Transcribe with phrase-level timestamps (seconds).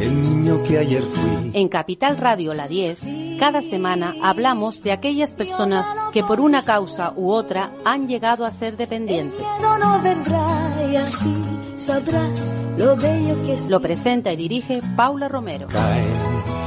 [0.00, 1.50] El niño que ayer fui.
[1.52, 7.12] En Capital Radio La 10, cada semana hablamos de aquellas personas que por una causa
[7.14, 9.44] u otra han llegado a ser dependientes.
[9.60, 11.34] No, no vendrá y así
[11.76, 13.68] sabrás lo bello que es.
[13.68, 15.68] Lo presenta y dirige Paula Romero.
[15.68, 16.08] Caen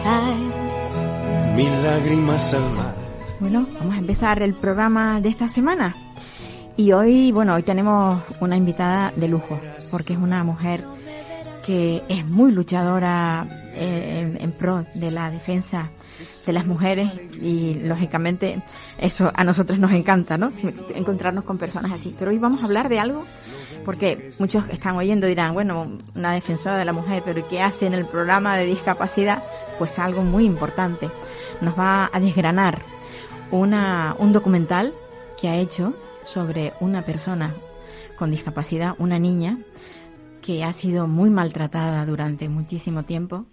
[0.04, 2.96] Caen mil lágrimas al mar.
[3.40, 5.96] Bueno, vamos a empezar el programa de esta semana.
[6.78, 9.60] Y hoy, bueno, hoy tenemos una invitada de lujo,
[9.92, 10.84] porque es una mujer
[11.66, 15.90] que es muy luchadora eh, en, en pro de la defensa
[16.46, 18.62] de las mujeres y lógicamente
[18.98, 20.50] eso a nosotros nos encanta, ¿no?
[20.94, 22.16] Encontrarnos con personas así.
[22.18, 23.26] Pero hoy vamos a hablar de algo
[23.84, 27.94] porque muchos están oyendo dirán, bueno, una defensora de la mujer, pero ¿qué hace en
[27.94, 29.44] el programa de discapacidad?
[29.78, 31.10] Pues algo muy importante.
[31.62, 32.82] Nos va a desgranar
[33.52, 34.94] una, un documental
[35.40, 37.54] que ha hecho sobre una persona
[38.18, 39.58] con discapacidad, una niña,
[40.44, 43.46] que ha sido muy maltratada durante muchísimo tiempo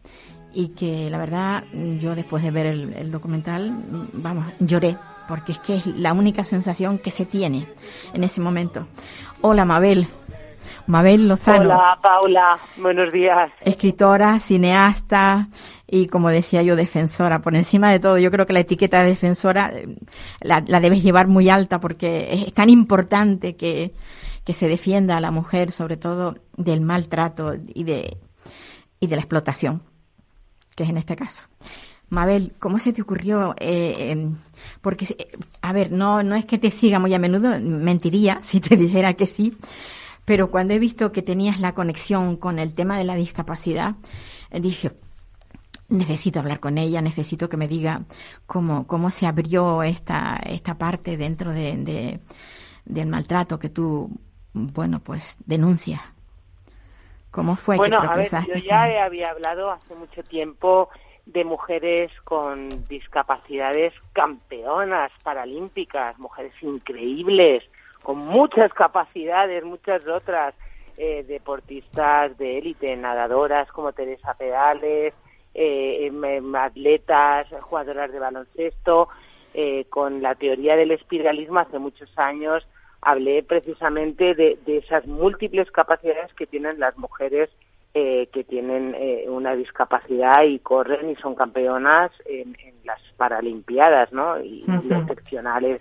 [0.53, 1.65] y que la verdad
[2.01, 3.73] yo después de ver el, el documental,
[4.15, 4.97] vamos, lloré,
[5.29, 7.67] porque es que es la única sensación que se tiene
[8.13, 8.89] en ese momento.
[9.41, 10.09] Hola Mabel,
[10.87, 12.59] Mabel Lozano Hola, Paula.
[12.77, 13.51] Buenos días.
[13.61, 15.47] escritora, cineasta
[15.87, 17.41] y como decía yo, defensora.
[17.41, 19.87] Por encima de todo, yo creo que la etiqueta de defensora eh,
[20.41, 23.93] la, la debes llevar muy alta porque es tan importante que,
[24.51, 28.17] que se defienda a la mujer, sobre todo del maltrato y de,
[28.99, 29.81] y de la explotación,
[30.75, 31.43] que es en este caso.
[32.09, 33.55] Mabel, ¿cómo se te ocurrió?
[33.61, 34.35] Eh, em,
[34.81, 35.29] porque, eh,
[35.63, 39.15] a ver, no, no es que te siga muy a menudo, mentiría si te dijera
[39.15, 39.55] que sí,
[40.25, 43.95] pero cuando he visto que tenías la conexión con el tema de la discapacidad,
[44.51, 44.91] eh, dije,
[45.89, 48.03] necesito hablar con ella, necesito que me diga
[48.47, 52.21] cómo, cómo se abrió esta, esta parte dentro de, de-
[52.85, 54.11] del maltrato que tú,
[54.53, 56.01] bueno, pues denuncias.
[57.31, 60.89] ¿Cómo fue bueno, que a ver, yo ya con- he- había hablado hace mucho tiempo
[61.27, 67.63] de mujeres con discapacidades campeonas paralímpicas, mujeres increíbles,
[68.03, 70.55] con muchas capacidades, muchas otras,
[70.97, 75.15] eh, deportistas de élite, nadadoras como Teresa Pedales,
[75.55, 79.09] eh, em, em, atletas, jugadoras de baloncesto,
[79.55, 82.67] eh, con la teoría del espiralismo hace muchos años
[83.03, 87.51] hablé precisamente de, de esas múltiples capacidades que tienen las mujeres
[87.93, 94.13] eh, que tienen eh, una discapacidad y corren y son campeonas en, en las Paralimpiadas,
[94.13, 94.41] ¿no?
[94.41, 95.81] Y excepcionales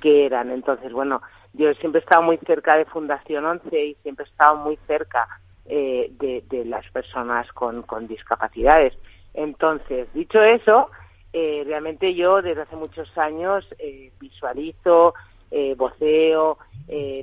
[0.00, 0.50] que eran.
[0.50, 1.20] Entonces, bueno,
[1.52, 5.28] yo siempre he estado muy cerca de Fundación 11 y siempre he estado muy cerca
[5.66, 8.96] eh, de, de las personas con, con discapacidades.
[9.34, 10.90] Entonces, dicho eso,
[11.32, 15.14] eh, realmente yo desde hace muchos años eh, visualizo,
[15.50, 17.22] eh, voceo, eh,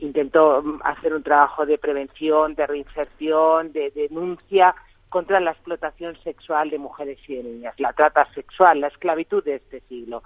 [0.00, 4.74] intento hacer un trabajo de prevención, de reinserción, de denuncia
[5.08, 9.56] contra la explotación sexual de mujeres y de niñas, la trata sexual, la esclavitud de
[9.56, 10.22] este siglo.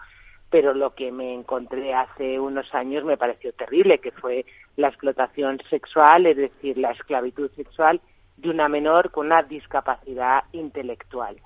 [0.51, 4.45] Pero lo que me encontré hace unos años me pareció terrible, que fue
[4.77, 8.01] la explotación sexual, es decir, la esclavitud sexual
[8.37, 11.37] de una menor con una discapacidad intelectual.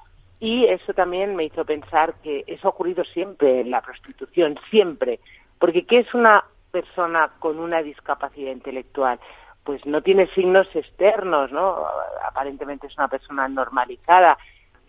[0.41, 5.21] Y eso también me hizo pensar que eso ha ocurrido siempre en la prostitución, siempre.
[5.59, 9.19] Porque ¿qué es una persona con una discapacidad intelectual?
[9.65, 11.84] Pues no tiene signos externos, ¿no?
[12.25, 14.38] Aparentemente es una persona normalizada,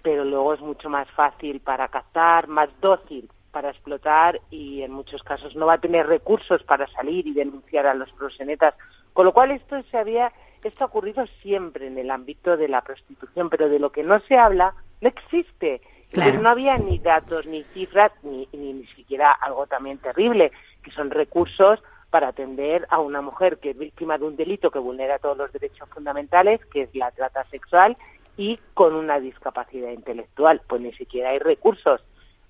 [0.04, 5.24] pero luego es mucho más fácil para captar, más dócil para explotar y en muchos
[5.24, 8.76] casos no va a tener recursos para salir y denunciar a los proxenetas.
[9.14, 10.32] Con lo cual esto se había,
[10.64, 14.20] esto ha ocurrido siempre en el ámbito de la prostitución, pero de lo que no
[14.22, 15.82] se habla no existe.
[16.12, 16.30] Claro.
[16.30, 20.52] Entonces no había ni datos, ni cifras, ni, ni, ni siquiera algo también terrible,
[20.82, 21.80] que son recursos
[22.10, 25.54] para atender a una mujer que es víctima de un delito que vulnera todos los
[25.54, 27.96] derechos fundamentales, que es la trata sexual,
[28.38, 30.62] y con una discapacidad intelectual.
[30.68, 32.02] Pues ni siquiera hay recursos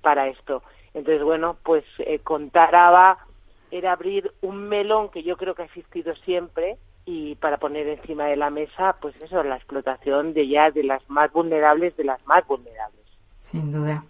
[0.02, 0.64] para esto.
[0.94, 3.18] Entonces, bueno, pues eh, ABA
[3.72, 6.78] era abrir un melón que yo creo que ha existido siempre
[7.12, 11.02] y para poner encima de la mesa, pues eso, la explotación de ya de las
[11.10, 13.06] más vulnerables de las más vulnerables.
[13.40, 14.04] Sin duda.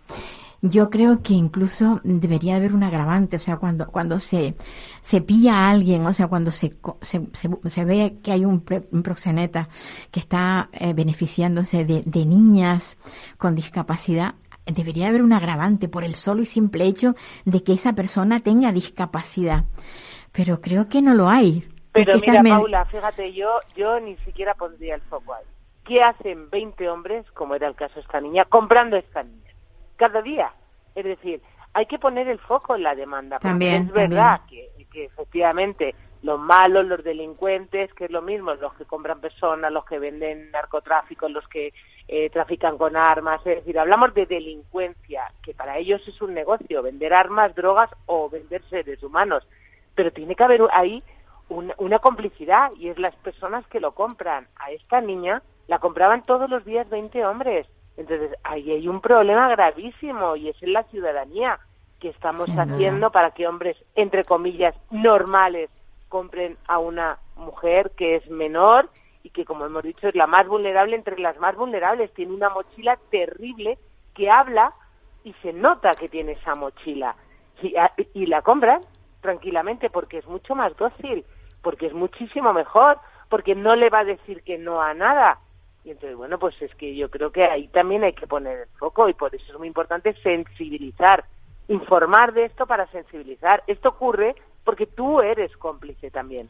[0.61, 4.55] Yo creo que incluso debería haber un agravante, o sea, cuando cuando se
[5.01, 8.59] se pilla a alguien, o sea, cuando se se, se, se ve que hay un,
[8.59, 9.69] pre- un proxeneta
[10.11, 12.97] que está eh, beneficiándose de, de niñas
[13.37, 14.35] con discapacidad,
[14.65, 17.15] debería haber un agravante por el solo y simple hecho
[17.45, 19.63] de que esa persona tenga discapacidad.
[20.33, 21.63] Pero creo que no lo hay.
[22.05, 25.45] Pero mira, Paula, fíjate, yo, yo ni siquiera pondría el foco ahí.
[25.83, 29.51] ¿Qué hacen 20 hombres, como era el caso de esta niña, comprando esta niña?
[29.95, 30.51] Cada día.
[30.95, 31.41] Es decir,
[31.73, 33.39] hay que poner el foco en la demanda.
[33.39, 38.73] También, es verdad que, que efectivamente los malos, los delincuentes, que es lo mismo, los
[38.73, 41.73] que compran personas, los que venden narcotráfico, los que
[42.07, 46.83] eh, trafican con armas, es decir, hablamos de delincuencia, que para ellos es un negocio,
[46.83, 49.47] vender armas, drogas o vender seres humanos,
[49.95, 51.01] pero tiene que haber ahí
[51.49, 54.47] una, una complicidad y es las personas que lo compran.
[54.55, 57.67] A esta niña la compraban todos los días 20 hombres,
[57.97, 61.59] entonces ahí hay un problema gravísimo y es en la ciudadanía
[61.99, 65.69] que estamos haciendo para que hombres, entre comillas, normales,
[66.07, 68.89] compren a una mujer que es menor
[69.21, 72.13] y que, como hemos dicho, es la más vulnerable entre las más vulnerables.
[72.13, 73.77] Tiene una mochila terrible
[74.13, 74.71] que habla
[75.25, 77.15] y se nota que tiene esa mochila.
[77.61, 77.75] Y,
[78.13, 78.81] y la compran
[79.19, 81.25] tranquilamente porque es mucho más dócil,
[81.61, 85.39] porque es muchísimo mejor, porque no le va a decir que no a nada.
[85.83, 88.67] Y entonces, bueno, pues es que yo creo que ahí también hay que poner el
[88.77, 91.23] foco y por eso es muy importante sensibilizar,
[91.67, 93.63] informar de esto para sensibilizar.
[93.67, 96.49] Esto ocurre porque tú eres cómplice también.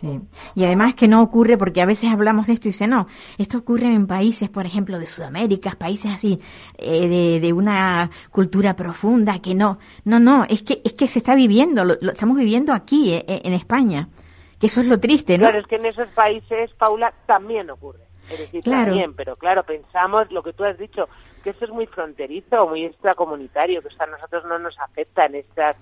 [0.00, 0.20] Sí.
[0.56, 3.06] Y además que no ocurre, porque a veces hablamos de esto y dice, no,
[3.38, 6.40] esto ocurre en países, por ejemplo, de Sudamérica, países así,
[6.78, 11.20] eh, de, de, una cultura profunda, que no, no, no, es que, es que se
[11.20, 14.08] está viviendo, lo, estamos viviendo aquí, eh, en España,
[14.58, 15.44] que eso es lo triste, ¿no?
[15.44, 20.30] Claro, es que en esos países, Paula, también ocurre, es decir, también, pero claro, pensamos
[20.30, 21.08] lo que tú has dicho,
[21.42, 25.76] que eso es muy fronterizo, muy extracomunitario, que a nosotros no nos afecta en estas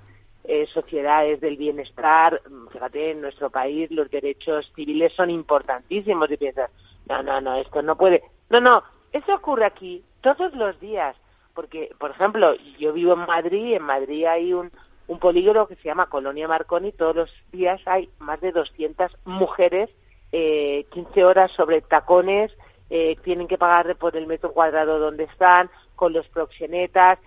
[0.45, 2.43] eh, sociedades del bienestar.
[2.73, 6.71] Fíjate, en nuestro país los derechos civiles son importantísimos y piensas,
[7.09, 8.23] no, no, no, esto no puede.
[8.51, 8.83] No, no,
[9.13, 11.17] eso ocurre aquí todos los días.
[11.55, 14.73] Porque, por ejemplo, yo vivo en Madrid, en Madrid hay un,
[15.13, 19.91] un polígono que se llama Colonia Marconi, todos los días hay más de 200 mujeres,
[20.33, 22.57] eh, 15 horas sobre tacones,
[22.89, 27.19] eh, tienen que pagar por el metro cuadrado donde están, con los proxenetas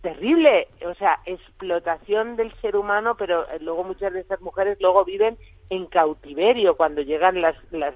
[0.00, 5.02] terrible, o sea, explotación del ser humano, pero eh, luego muchas de estas mujeres luego
[5.04, 5.38] viven
[5.70, 7.94] en cautiverio cuando llegan las las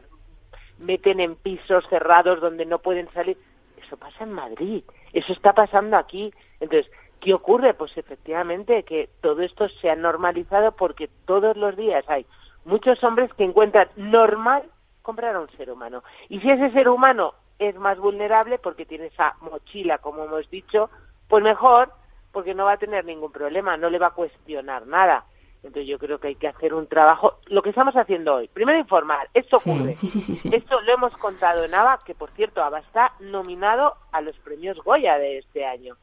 [0.78, 3.36] meten en pisos cerrados donde no pueden salir.
[3.76, 6.32] Eso pasa en Madrid, eso está pasando aquí.
[6.60, 6.90] Entonces,
[7.28, 7.74] ¿qué ocurre?
[7.74, 12.24] Pues efectivamente que todo esto se ha normalizado porque todos los días hay
[12.64, 14.62] muchos hombres que encuentran normal
[15.02, 16.02] comprar a un ser humano.
[16.30, 20.88] Y si ese ser humano es más vulnerable porque tiene esa mochila, como hemos dicho,
[21.28, 21.92] pues mejor,
[22.32, 25.26] porque no va a tener ningún problema, no le va a cuestionar nada.
[25.62, 28.48] Entonces yo creo que hay que hacer un trabajo, lo que estamos haciendo hoy.
[28.48, 29.92] Primero informar, esto ocurre.
[29.92, 33.96] Sí, sí, sí, esto lo hemos contado en ABA, que por cierto, ABA está nominado
[34.12, 35.98] a los premios Goya de este año.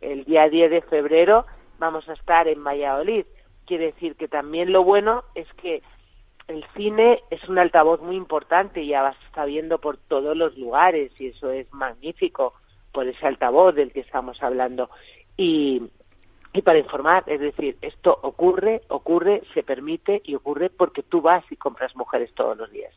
[0.00, 1.46] El día 10 de febrero
[1.78, 3.26] vamos a estar en Valladolid.
[3.66, 5.82] Quiere decir que también lo bueno es que
[6.46, 10.56] el cine es un altavoz muy importante y ABA se está viendo por todos los
[10.56, 12.54] lugares y eso es magnífico
[12.92, 14.88] por ese altavoz del que estamos hablando.
[15.36, 15.90] Y,
[16.54, 21.44] y para informar, es decir, esto ocurre, ocurre, se permite y ocurre porque tú vas
[21.50, 22.94] y compras mujeres todos los días.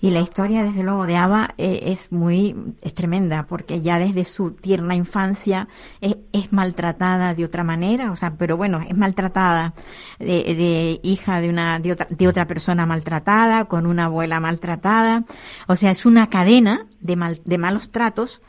[0.00, 4.24] Y la historia, desde luego, de Ava eh, es muy, es tremenda, porque ya desde
[4.24, 5.66] su tierna infancia
[6.00, 9.74] es, maltratada de otra manera, o sea, pero bueno, es maltratada
[10.18, 15.24] de, hija de una, de otra, de otra persona maltratada, con una abuela maltratada,
[15.66, 18.40] o sea, es una cadena de mal, de malos tratos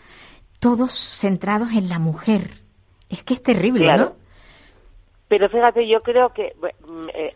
[0.60, 2.62] todos centrados en la mujer.
[3.10, 4.19] Es que es terrible, ¿no?
[5.30, 7.36] Pero fíjate, yo creo que mm, eh,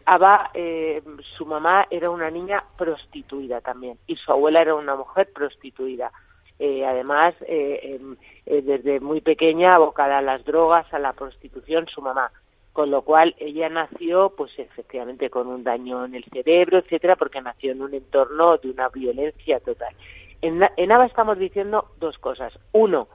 [0.55, 1.01] eh,
[1.37, 6.11] su mamá era una niña prostituida también y su abuela era una mujer prostituida.
[6.57, 7.99] Eh, además, eh,
[8.45, 12.31] desde muy pequeña abocada a las drogas, a la prostitución, su mamá.
[12.73, 17.41] Con lo cual ella nació, pues efectivamente, con un daño en el cerebro, etcétera, porque
[17.41, 19.95] nació en un entorno de una violencia total.
[20.41, 22.57] En, en ABA estamos diciendo dos cosas.
[22.71, 23.07] Uno,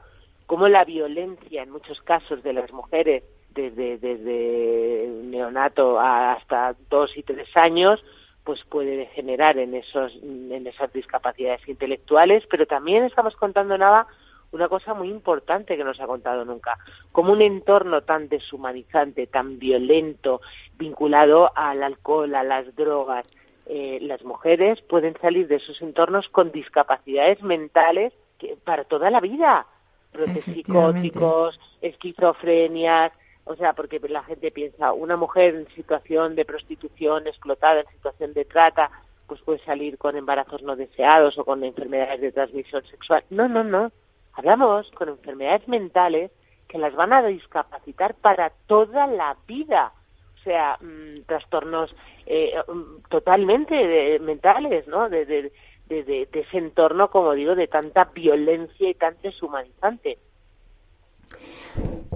[0.46, 3.24] cómo la violencia en muchos casos de las mujeres,
[3.58, 8.04] desde, desde neonato hasta dos y tres años,
[8.44, 14.06] pues puede degenerar en, esos, en esas discapacidades intelectuales, pero también estamos contando nada
[14.52, 16.78] una cosa muy importante que no se ha contado nunca,
[17.12, 20.40] como un entorno tan deshumanizante, tan violento,
[20.78, 23.26] vinculado al alcohol, a las drogas,
[23.66, 29.20] eh, las mujeres pueden salir de esos entornos con discapacidades mentales que, para toda la
[29.20, 29.66] vida,
[30.12, 33.12] brotes psicóticos, esquizofrenias,
[33.48, 38.34] o sea, porque la gente piensa, una mujer en situación de prostitución, explotada, en situación
[38.34, 38.90] de trata,
[39.26, 43.24] pues puede salir con embarazos no deseados o con enfermedades de transmisión sexual.
[43.30, 43.90] No, no, no.
[44.34, 46.30] hablamos con enfermedades mentales
[46.68, 49.92] que las van a discapacitar para toda la vida.
[50.38, 55.08] O sea, mm, trastornos eh, mm, totalmente mentales, ¿no?
[55.08, 55.50] De, de,
[55.88, 60.18] de, ese entorno, como digo, de tanta violencia y tan deshumanizante.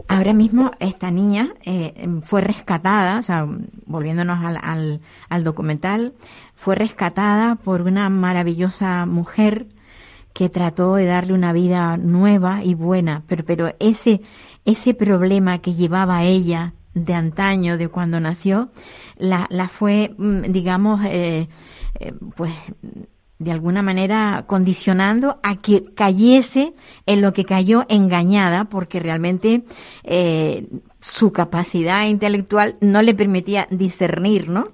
[0.09, 3.47] Ahora mismo esta niña eh, fue rescatada, o sea,
[3.87, 6.14] volviéndonos al, al, al, documental,
[6.54, 9.66] fue rescatada por una maravillosa mujer
[10.33, 14.23] que trató de darle una vida nueva y buena, pero, ese,
[14.64, 18.71] ese problema que llevaba ella de antaño, de cuando nació,
[19.16, 21.47] la, la fue, mm, digamos, eh,
[22.00, 22.52] eh, pues
[23.42, 26.72] de alguna manera condicionando a que cayese
[27.06, 29.62] en lo que cayó engañada, porque realmente
[30.04, 30.66] eh,
[31.00, 34.68] su capacidad intelectual no le permitía discernir, ¿no?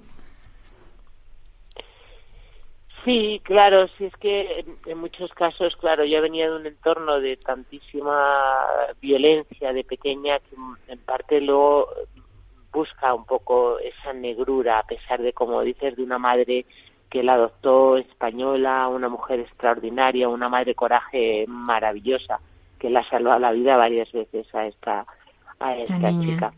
[3.05, 7.37] Sí, claro, sí es que en muchos casos, claro, yo venía de un entorno de
[7.37, 8.65] tantísima
[9.01, 10.55] violencia de pequeña que
[10.87, 11.87] en parte luego
[12.71, 16.65] busca un poco esa negrura, a pesar de, como dices, de una madre
[17.09, 22.39] que la adoptó española, una mujer extraordinaria, una madre coraje maravillosa,
[22.77, 25.05] que la salvó la vida varias veces a esta
[25.59, 26.53] a esta chica.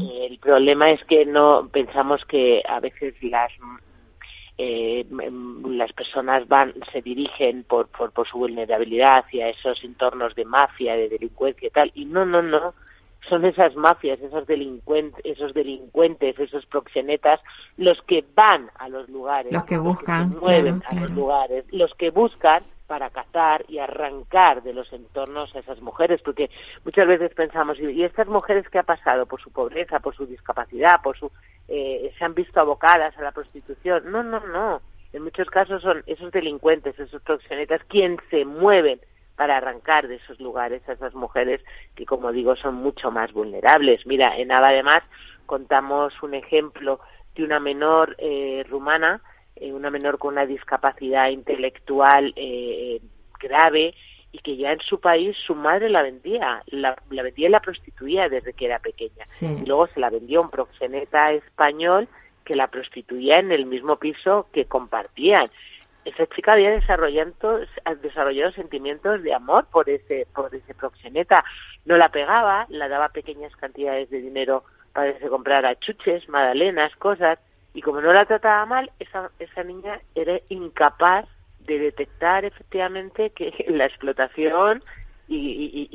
[0.00, 3.52] El problema es que no pensamos que a veces las
[4.56, 5.06] eh,
[5.66, 10.96] las personas van se dirigen por, por, por su vulnerabilidad hacia esos entornos de mafia,
[10.96, 12.74] de delincuencia y tal, y no, no, no,
[13.28, 17.40] son esas mafias, esos delincuentes, esos delincuentes, esos proxenetas,
[17.76, 21.94] los que van a los lugares, los que buscan, los mueven a los lugares, los
[21.94, 26.50] que buscan para cazar y arrancar de los entornos a esas mujeres, porque
[26.84, 29.26] muchas veces pensamos, ¿y estas mujeres qué ha pasado?
[29.26, 31.30] Por su pobreza, por su discapacidad, por su
[31.68, 34.10] eh, se han visto abocadas a la prostitución.
[34.10, 34.80] No, no, no.
[35.12, 39.00] En muchos casos son esos delincuentes, esos proxenetas, quienes se mueven
[39.38, 41.60] para arrancar de esos lugares a esas mujeres
[41.94, 44.04] que, como digo, son mucho más vulnerables.
[44.04, 45.04] Mira, en Ava además
[45.46, 46.98] contamos un ejemplo
[47.36, 49.22] de una menor eh, rumana,
[49.54, 53.00] eh, una menor con una discapacidad intelectual eh,
[53.38, 53.94] grave
[54.32, 58.28] y que ya en su país su madre la vendía, la, vendía y la prostituía
[58.28, 59.24] desde que era pequeña.
[59.40, 62.08] Y luego se la vendió a un proxeneta español
[62.44, 65.46] que la prostituía en el mismo piso que compartían.
[66.08, 67.32] Esa chica había desarrollado,
[68.00, 71.44] desarrollado sentimientos de amor por ese, por ese proxeneta.
[71.84, 76.96] No la pegaba, la daba pequeñas cantidades de dinero para que se comprara chuches, magdalenas,
[76.96, 77.38] cosas,
[77.74, 81.26] y como no la trataba mal, esa, esa niña era incapaz
[81.60, 84.82] de detectar efectivamente que la explotación
[85.28, 85.88] y,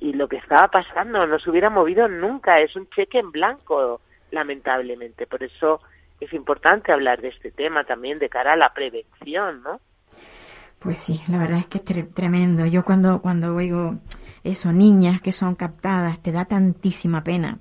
[0.00, 2.58] y, lo que estaba pasando no se hubiera movido nunca.
[2.58, 4.00] Es un cheque en blanco,
[4.32, 5.28] lamentablemente.
[5.28, 5.80] Por eso
[6.20, 9.80] es importante hablar de este tema también de cara a la prevención, ¿no?
[10.78, 12.64] Pues sí, la verdad es que es tremendo.
[12.66, 13.98] Yo cuando, cuando oigo
[14.44, 17.58] eso, niñas que son captadas, te da tantísima pena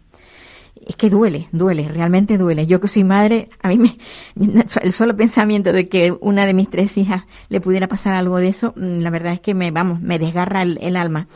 [0.86, 2.66] es que duele, duele, realmente duele.
[2.66, 3.98] Yo que soy madre, a mí me,
[4.82, 8.50] el solo pensamiento de que una de mis tres hijas le pudiera pasar algo de
[8.50, 11.28] eso, mm, la verdad es que me, vamos, me desgarra el, alma.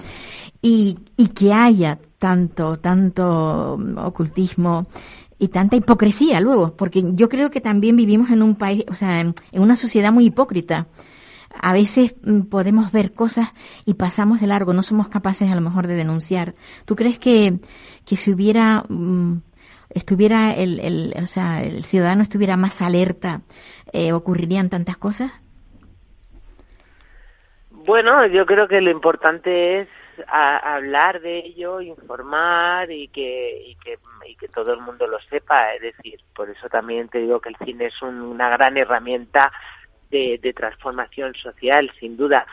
[0.61, 4.87] Y, y que haya tanto, tanto ocultismo
[5.41, 9.21] y tanta hipocresía luego, porque yo creo que también vivimos en un país, o sea,
[9.21, 10.85] en, una sociedad muy hipócrita.
[11.59, 13.49] A veces mm, podemos ver cosas
[13.87, 16.53] y pasamos de largo, no somos capaces a lo mejor de denunciar.
[16.85, 17.57] ¿Tú crees que,
[18.05, 19.41] que si hubiera, mm,
[19.89, 23.41] estuviera el, el, o sea, el ciudadano estuviera más alerta,
[23.93, 25.31] eh, ocurrirían tantas cosas?
[27.71, 29.87] Bueno, yo creo que lo importante es
[30.27, 35.73] hablar de ello, informar y que, y que, y que todo el mundo lo sepa.
[35.73, 39.51] Es decir, por eso también te digo que el cine es una gran herramienta
[40.09, 42.45] de, de transformación social, sin duda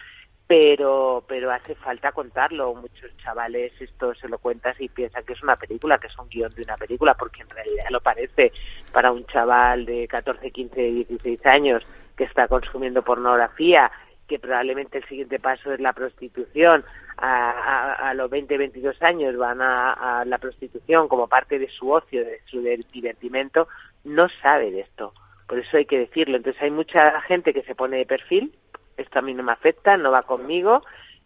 [0.48, 2.74] pero pero hace falta contarlo.
[2.74, 6.28] Muchos chavales esto se lo cuentas y piensan que es una película, que es un
[6.28, 8.50] guion de una película, porque en realidad lo parece
[8.90, 11.86] para un chaval de 14, 15, 16 años
[12.16, 13.92] que está consumiendo pornografía,
[14.26, 16.82] que probablemente el siguiente paso es la prostitución.
[17.20, 21.90] A, a, los 20, 22 años van a, a la prostitución como parte de su
[21.90, 23.66] ocio, de su divertimento,
[24.04, 25.12] no sabe de esto.
[25.48, 26.36] Por eso hay que decirlo.
[26.36, 28.52] Entonces hay mucha gente que se pone de perfil
[28.98, 30.82] esto a mí no me afecta, no va conmigo,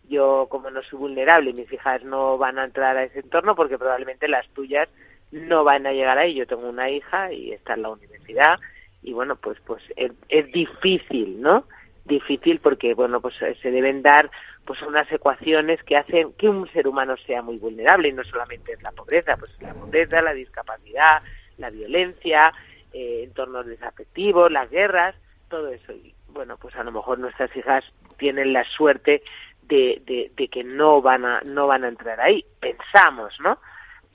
[0.08, 3.78] yo como no soy vulnerable, mis hijas no van a entrar a ese entorno porque
[3.78, 4.88] probablemente las tuyas
[5.30, 6.34] no van a llegar ahí.
[6.34, 8.60] Yo tengo una hija y está en la universidad
[9.02, 11.64] y bueno, pues pues es, es difícil, ¿no?
[12.04, 14.30] Difícil porque bueno, pues se deben dar
[14.64, 18.72] pues unas ecuaciones que hacen que un ser humano sea muy vulnerable y no solamente
[18.72, 21.22] es la pobreza, pues la pobreza, la discapacidad,
[21.58, 22.52] la violencia,
[22.92, 25.14] eh, entornos desafectivos, las guerras,
[25.48, 25.92] todo eso.
[26.28, 27.84] Bueno, pues a lo mejor nuestras hijas
[28.16, 29.22] tienen la suerte
[29.62, 32.44] de, de, que no van a no van a entrar ahí.
[32.58, 33.58] Pensamos no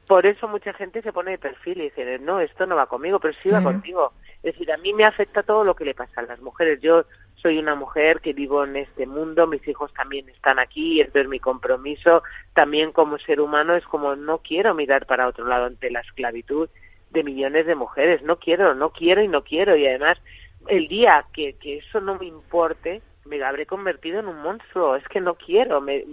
[0.07, 3.19] por eso mucha gente se pone de perfil y dice no esto no va conmigo
[3.19, 6.21] pero sí va contigo es decir a mí me afecta todo lo que le pasa
[6.21, 6.79] a las mujeres.
[6.81, 7.05] Yo
[7.37, 11.39] soy una mujer que vivo en este mundo mis hijos también están aquí entonces mi
[11.39, 12.23] compromiso.
[12.53, 16.69] También como ser humano es como no quiero mirar para otro lado ante la esclavitud
[17.11, 18.21] de millones de mujeres.
[18.23, 19.75] No quiero no quiero y no quiero.
[19.75, 20.21] Y además
[20.67, 25.07] el día que, que eso no me importe me habré convertido en un monstruo, es
[25.07, 26.05] que no quiero, me,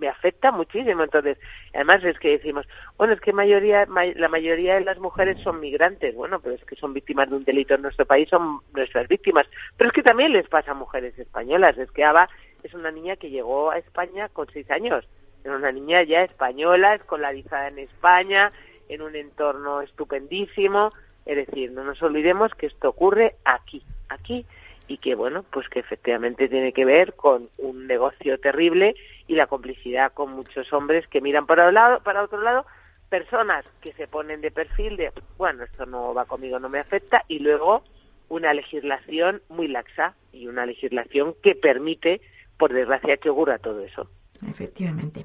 [0.00, 1.04] me afecta muchísimo.
[1.04, 1.38] Entonces,
[1.74, 2.66] además es que decimos,
[2.96, 6.74] bueno, es que mayoría, la mayoría de las mujeres son migrantes, bueno, pero es que
[6.74, 9.46] son víctimas de un delito en nuestro país, son nuestras víctimas.
[9.76, 12.28] Pero es que también les pasa a mujeres españolas, es que Ava
[12.62, 15.06] es una niña que llegó a España con seis años,
[15.44, 18.50] era una niña ya española, escolarizada en España,
[18.88, 20.90] en un entorno estupendísimo,
[21.24, 24.44] es decir, no nos olvidemos que esto ocurre aquí, aquí
[24.90, 28.96] y que bueno, pues que efectivamente tiene que ver con un negocio terrible
[29.28, 32.66] y la complicidad con muchos hombres que miran para un lado, para otro lado,
[33.08, 37.24] personas que se ponen de perfil de bueno, esto no va conmigo, no me afecta
[37.28, 37.84] y luego
[38.28, 42.20] una legislación muy laxa y una legislación que permite,
[42.58, 44.08] por desgracia, que ocurra todo eso.
[44.48, 45.24] Efectivamente.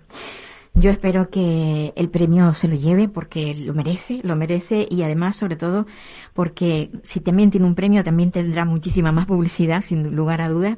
[0.75, 5.37] Yo espero que el premio se lo lleve porque lo merece, lo merece y además,
[5.37, 5.85] sobre todo,
[6.33, 10.77] porque si también tiene un premio, también tendrá muchísima más publicidad, sin lugar a dudas,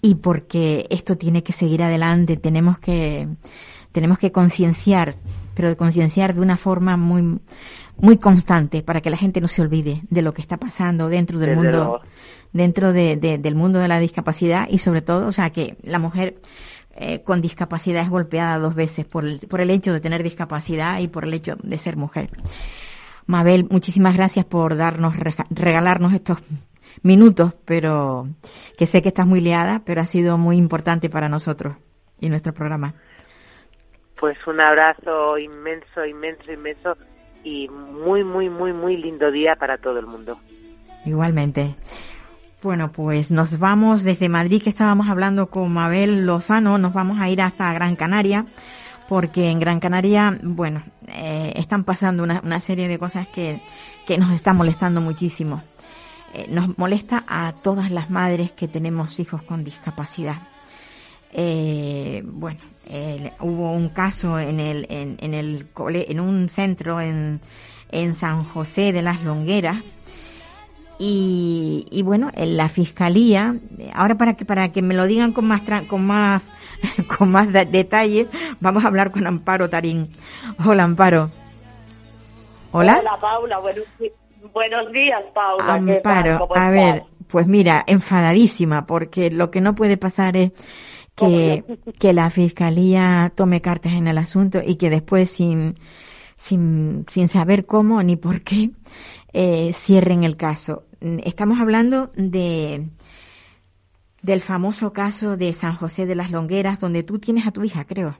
[0.00, 3.26] y porque esto tiene que seguir adelante, tenemos que,
[3.90, 5.16] tenemos que concienciar,
[5.54, 7.40] pero concienciar de una forma muy,
[7.96, 11.40] muy constante para que la gente no se olvide de lo que está pasando dentro
[11.40, 12.02] del mundo,
[12.52, 16.36] dentro de, del mundo de la discapacidad y sobre todo, o sea, que la mujer
[16.96, 21.00] eh, con discapacidad es golpeada dos veces por el, por el hecho de tener discapacidad
[21.00, 22.30] y por el hecho de ser mujer.
[23.26, 25.14] Mabel, muchísimas gracias por darnos,
[25.50, 26.38] regalarnos estos
[27.02, 28.26] minutos, pero
[28.78, 31.76] que sé que estás muy liada, pero ha sido muy importante para nosotros
[32.20, 32.94] y nuestro programa.
[34.20, 36.96] Pues un abrazo inmenso, inmenso, inmenso
[37.42, 40.38] y muy, muy, muy, muy lindo día para todo el mundo.
[41.04, 41.74] Igualmente.
[42.64, 47.28] Bueno, pues nos vamos desde Madrid, que estábamos hablando con Mabel Lozano, nos vamos a
[47.28, 48.46] ir hasta Gran Canaria,
[49.06, 53.60] porque en Gran Canaria, bueno, eh, están pasando una, serie de cosas que,
[54.06, 55.62] que nos están molestando muchísimo.
[56.32, 60.38] Eh, nos molesta a todas las madres que tenemos hijos con discapacidad.
[61.32, 62.60] Eh, bueno,
[63.40, 65.66] hubo un caso en el, en, en el
[66.08, 67.42] en un centro en,
[67.90, 69.82] en San José de las Longueras,
[70.98, 73.56] y, y bueno, en la fiscalía,
[73.94, 76.42] ahora para que para que me lo digan con más con más
[77.18, 78.28] con más detalle,
[78.60, 80.10] vamos a hablar con Amparo Tarín.
[80.64, 81.30] Hola, Amparo.
[82.72, 82.98] Hola.
[83.00, 83.58] Hola, Paula.
[84.52, 85.74] Buenos, días, Paula.
[85.74, 90.52] Amparo, a ver, pues mira, enfadadísima porque lo que no puede pasar es
[91.14, 91.64] que,
[91.98, 95.76] que la fiscalía tome cartas en el asunto y que después sin
[96.44, 98.70] sin, sin saber cómo ni por qué
[99.32, 100.84] eh, cierren el caso.
[101.00, 102.82] Estamos hablando de
[104.22, 107.84] del famoso caso de San José de las Longueras, donde tú tienes a tu hija,
[107.84, 108.16] creo.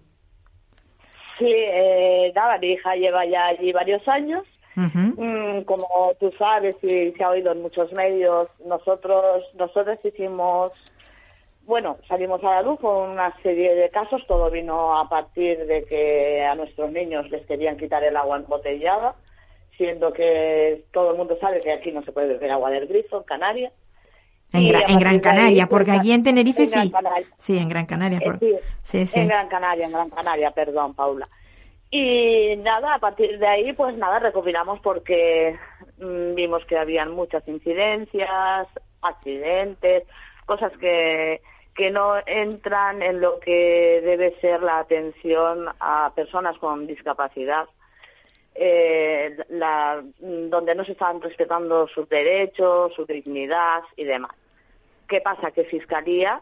[1.39, 4.45] Sí, eh, nada, mi hija lleva ya allí varios años.
[4.75, 10.73] Mm, como tú sabes y se ha oído en muchos medios, nosotros nosotros hicimos
[11.67, 14.27] bueno, salimos a la luz con una serie de casos.
[14.27, 19.15] Todo vino a partir de que a nuestros niños les querían quitar el agua embotellada,
[19.77, 23.19] siendo que todo el mundo sabe que aquí no se puede beber agua del grifo,
[23.19, 23.73] en Canarias.
[24.53, 26.93] En, Gran Canaria, porque allí en Tenerife sí.
[27.39, 28.21] Sí, en Gran Canaria.
[28.21, 31.29] Eh, sí, sí, En Gran Canaria, en Gran Canaria, perdón, Paula.
[31.91, 35.59] Y nada, a partir de ahí, pues nada, recopilamos porque
[35.99, 38.69] mm, vimos que habían muchas incidencias,
[39.03, 40.05] accidentes,
[40.47, 41.41] cosas que,
[41.75, 47.67] que no entran en lo que debe ser la atención a personas con discapacidad,
[48.55, 54.33] eh, donde no se están respetando sus derechos, su dignidad y demás.
[55.09, 55.51] ¿Qué pasa?
[55.51, 56.41] Que Fiscalía,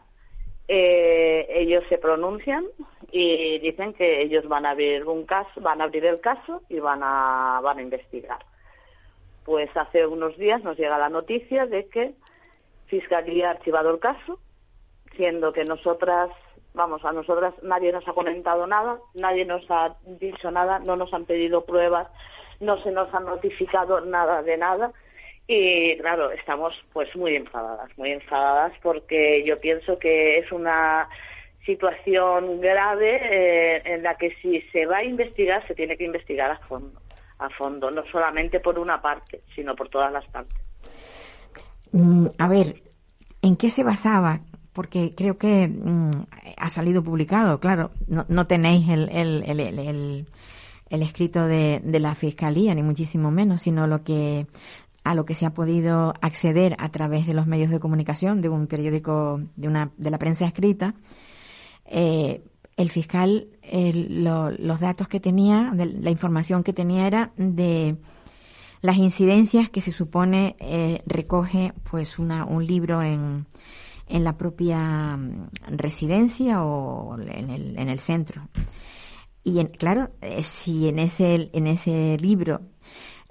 [0.67, 2.65] eh, ellos se pronuncian
[3.11, 6.79] y dicen que ellos van a abrir un caso, van a abrir el caso y
[6.79, 8.45] van a, van a investigar.
[9.45, 12.13] Pues hace unos días nos llega la noticia de que
[12.85, 14.39] Fiscalía ha archivado el caso
[15.15, 16.29] siendo que nosotras,
[16.73, 21.13] vamos, a nosotras nadie nos ha comentado nada, nadie nos ha dicho nada, no nos
[21.13, 22.07] han pedido pruebas,
[22.59, 24.91] no se nos ha notificado nada de nada.
[25.47, 31.09] Y claro, estamos pues muy enfadadas, muy enfadadas porque yo pienso que es una
[31.65, 36.51] situación grave eh, en la que si se va a investigar se tiene que investigar
[36.51, 36.99] a fondo,
[37.39, 40.59] a fondo, no solamente por una parte, sino por todas las partes.
[41.91, 42.81] Mm, a ver,
[43.41, 44.39] ¿en qué se basaba
[44.73, 46.11] porque creo que mm,
[46.57, 50.27] ha salido publicado, claro, no, no tenéis el, el, el, el,
[50.89, 54.47] el escrito de, de la Fiscalía, ni muchísimo menos, sino lo que
[55.03, 58.49] a lo que se ha podido acceder a través de los medios de comunicación, de
[58.49, 60.95] un periódico, de una, de la prensa escrita,
[61.85, 62.41] eh,
[62.77, 67.97] el fiscal, los datos que tenía, de, la información que tenía era de
[68.81, 73.45] las incidencias que se supone eh, recoge pues una, un libro en,
[74.13, 74.77] en la propia
[75.17, 78.43] mm, residencia o en el, en el centro.
[79.43, 82.61] Y en, claro, eh, si en ese, en ese libro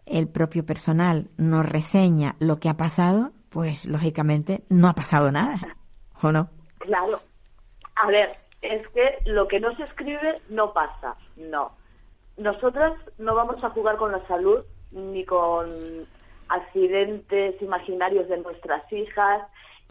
[0.07, 5.77] el propio personal nos reseña lo que ha pasado, pues lógicamente no ha pasado nada,
[6.21, 6.51] ¿o no?
[6.79, 7.21] Claro.
[7.95, 11.71] A ver, es que lo que no se escribe no pasa, no.
[12.37, 15.71] Nosotras no vamos a jugar con la salud ni con
[16.49, 19.43] accidentes imaginarios de nuestras hijas,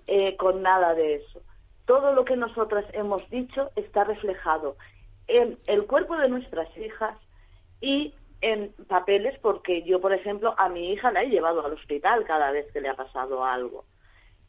[0.07, 1.41] eh, con nada de eso.
[1.85, 4.77] Todo lo que nosotras hemos dicho está reflejado
[5.27, 7.17] en el cuerpo de nuestras hijas
[7.79, 12.25] y en papeles porque yo, por ejemplo, a mi hija la he llevado al hospital
[12.25, 13.85] cada vez que le ha pasado algo.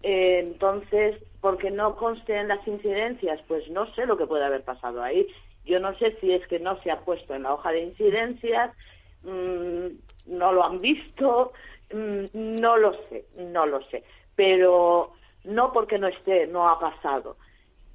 [0.02, 4.64] Eh, entonces, porque no conste en las incidencias, pues no sé lo que puede haber
[4.64, 5.26] pasado ahí.
[5.64, 8.74] Yo no sé si es que no se ha puesto en la hoja de incidencias,
[9.22, 9.86] mmm,
[10.26, 11.52] no lo han visto,
[11.92, 14.02] mmm, no lo sé, no lo sé.
[14.34, 15.12] Pero
[15.44, 17.36] no porque no esté, no ha pasado.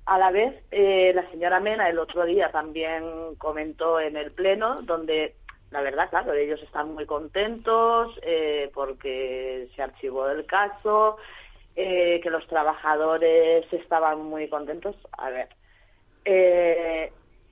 [0.05, 4.81] A la vez, eh, la señora Mena el otro día también comentó en el Pleno,
[4.81, 5.35] donde
[5.71, 11.17] la verdad, claro, ellos están muy contentos eh, porque se archivó el caso,
[11.75, 14.95] eh, que los trabajadores estaban muy contentos.
[15.11, 15.49] A ver,
[16.23, 17.11] eh,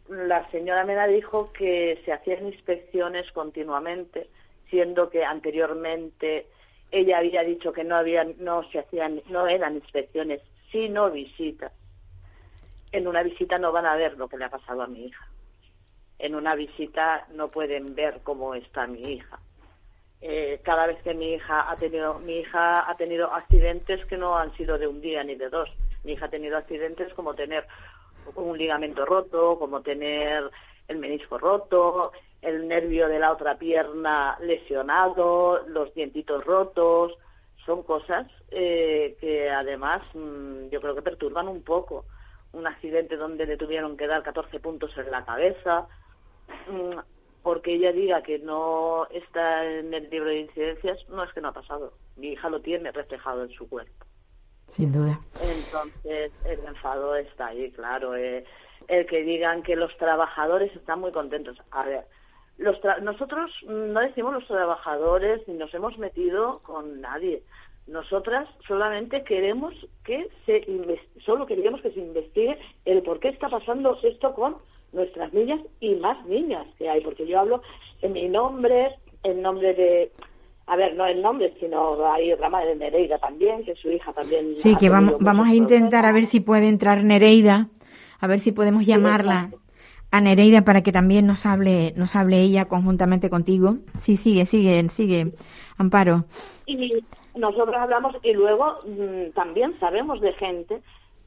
[0.10, 4.30] la señora Mena dijo que se hacían inspecciones continuamente,
[4.70, 6.48] siendo que anteriormente
[6.92, 11.72] ella había dicho que no había, no se hacían, no eran inspecciones, sino visitas.
[12.92, 15.28] En una visita no van a ver lo que le ha pasado a mi hija
[16.20, 19.40] en una visita no pueden ver cómo está mi hija.
[20.22, 24.38] Eh, cada vez que mi hija ha tenido mi hija ha tenido accidentes que no
[24.38, 25.70] han sido de un día ni de dos.
[26.04, 27.68] Mi hija ha tenido accidentes como tener
[28.36, 30.50] un ligamento roto, como tener
[30.88, 32.12] el menisco roto,
[32.46, 37.14] el nervio de la otra pierna lesionado, los dientitos rotos.
[37.66, 42.06] Son cosas eh, que además mm, yo creo que perturban un poco.
[42.54, 45.88] Un accidente donde le tuvieron que dar 14 puntos en la cabeza,
[46.68, 47.00] Mm,
[47.44, 51.50] porque ella diga que no está en el libro de incidencias, no es que no
[51.50, 51.94] ha pasado.
[52.16, 54.06] Mi hija lo tiene reflejado en su cuerpo.
[54.68, 55.20] Sin duda.
[55.44, 58.16] Entonces, el enfado está ahí, claro.
[58.16, 58.44] Eh,
[58.88, 61.62] el que digan que los trabajadores están muy contentos.
[61.70, 62.08] A ver,
[62.58, 67.44] los nosotros no decimos los trabajadores ni nos hemos metido con nadie.
[67.88, 70.66] Nosotras solamente queremos que se
[71.24, 74.56] solo queremos que se investigue el por qué está pasando esto con
[74.94, 77.62] nuestras niñas y más niñas que hay, porque yo hablo
[78.02, 80.12] en mi nombre, en nombre de,
[80.66, 84.14] a ver, no en nombre, sino hay otra madre de Nereida también, que su hija
[84.14, 84.56] también.
[84.56, 87.68] Sí, que vamos, vamos a intentar a ver si puede entrar Nereida,
[88.20, 89.52] a ver si podemos llamarla
[90.16, 93.76] a Nereida para que también nos hable, nos hable ella conjuntamente contigo.
[94.00, 95.34] Sí, sigue, sigue, sigue,
[95.78, 96.26] Amparo.
[96.66, 97.04] Y
[97.36, 100.82] nosotros hablamos y luego mm, también sabemos de gente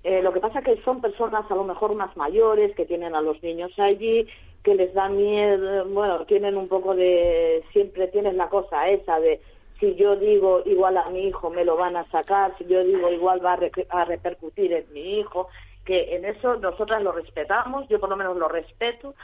[0.05, 3.21] eh, lo que pasa que son personas a lo mejor más mayores que tienen a
[3.21, 4.27] los niños allí,
[4.63, 9.41] que les da miedo, bueno, tienen un poco de, siempre tienen la cosa esa de
[9.81, 13.11] si yo digo igual a mi hijo me lo van a sacar, si yo digo
[13.11, 13.59] igual va
[13.91, 15.49] a, repercutir en mi hijo,
[15.89, 19.15] que en eso nosotras lo respetamos, yo por lo menos lo respeto,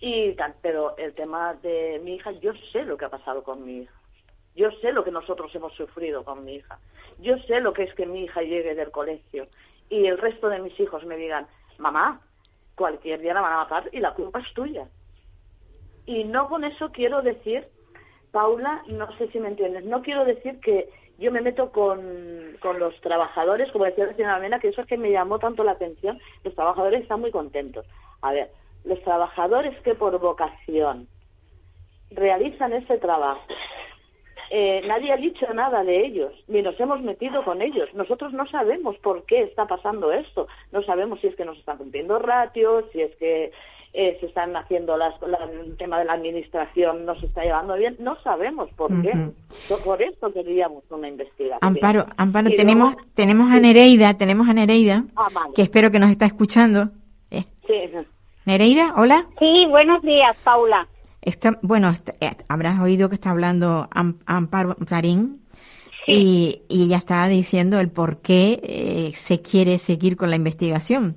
[0.00, 3.82] y pero el tema de mi hija, yo sé lo que ha pasado con mi
[3.82, 3.94] hija.
[4.56, 6.80] Yo sé lo que nosotros hemos sufrido con mi hija.
[7.20, 9.46] Yo sé lo que es que mi hija llegue del colegio
[9.88, 11.46] y el resto de mis hijos me digan,
[11.78, 12.20] mamá,
[12.74, 14.88] cualquier día la van a matar y la culpa es tuya.
[16.04, 17.68] Y no con eso quiero decir,
[18.32, 22.78] Paula, no sé si me entiendes, no quiero decir que yo me meto con, con
[22.78, 25.72] los trabajadores, como decía la señora Mena, que eso es que me llamó tanto la
[25.72, 27.86] atención, los trabajadores están muy contentos.
[28.22, 28.50] A ver,
[28.84, 31.08] los trabajadores que por vocación
[32.10, 33.42] realizan ese trabajo
[34.50, 37.92] eh, nadie ha dicho nada de ellos, ni nos hemos metido con ellos.
[37.92, 40.48] Nosotros no sabemos por qué está pasando esto.
[40.72, 43.52] No sabemos si es que nos están cumpliendo ratios, si es que
[43.98, 45.14] eh, se están haciendo las,
[45.64, 47.96] el tema de la administración no se está llevando bien.
[47.98, 49.12] No sabemos por qué.
[49.84, 51.58] Por eso queríamos una investigación.
[51.60, 56.26] Amparo, Amparo, tenemos, tenemos a Nereida, tenemos a Nereida, ah, que espero que nos está
[56.26, 56.90] escuchando.
[57.30, 57.44] Eh.
[57.66, 57.90] Sí.
[58.46, 59.26] Nereida, hola.
[59.38, 60.88] Sí, buenos días, Paula
[61.62, 63.88] bueno, eh, habrás oído que está hablando
[64.26, 65.42] Amparo Tarín.
[66.06, 71.16] y, y ella está diciendo el por qué eh, se quiere seguir con la investigación.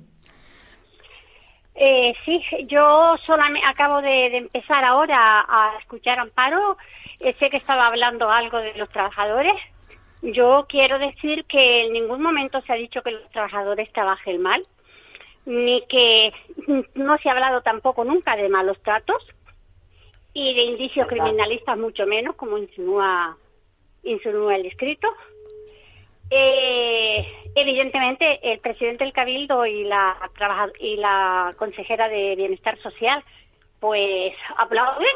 [1.74, 6.76] Eh, sí, yo solamente acabo de, de empezar ahora a, escuchar Amparo.
[7.20, 9.54] Eh, sé que estaba hablando algo de los trabajadores.
[10.22, 14.64] Yo quiero decir que en ningún momento se ha dicho que los trabajadores trabajen mal,
[15.46, 16.32] ni que
[16.94, 19.26] no se ha hablado tampoco nunca de malos tratos
[20.32, 23.36] y de indicios criminalistas mucho menos, como insinúa,
[24.04, 25.08] insinúa el escrito.
[26.34, 30.16] Eh, evidentemente, el presidente del Cabildo y la,
[30.80, 33.22] y la consejera de Bienestar Social,
[33.78, 35.14] pues aplauden,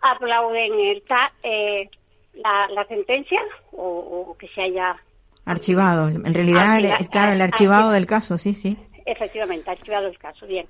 [0.00, 1.02] aplauden el,
[1.42, 1.90] eh,
[2.32, 3.42] la, la, sentencia
[3.72, 4.96] o, que se haya
[5.44, 6.08] archivado.
[6.08, 8.78] En realidad, es claro, el archivado del caso, sí, sí.
[9.04, 10.46] Efectivamente, archivado el caso.
[10.46, 10.66] Bien.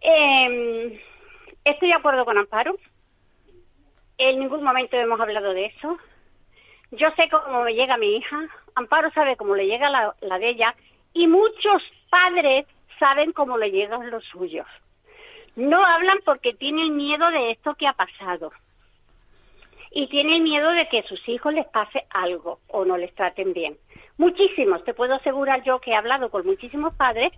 [0.00, 1.00] Eh,
[1.62, 2.76] estoy de acuerdo con Amparo.
[4.16, 5.98] En ningún momento hemos hablado de eso.
[6.90, 10.74] Yo sé cómo me llega mi hija, Amparo sabe cómo le llega la, de ella
[11.12, 12.66] y muchos padres
[12.98, 14.66] saben cómo le llegan los suyos.
[15.54, 18.52] No hablan porque tienen miedo de esto que ha pasado
[19.90, 23.52] y tienen miedo de que a sus hijos les pase algo o no les traten
[23.52, 23.76] bien.
[24.16, 27.32] Muchísimos, te puedo asegurar yo que he hablado con muchísimos padres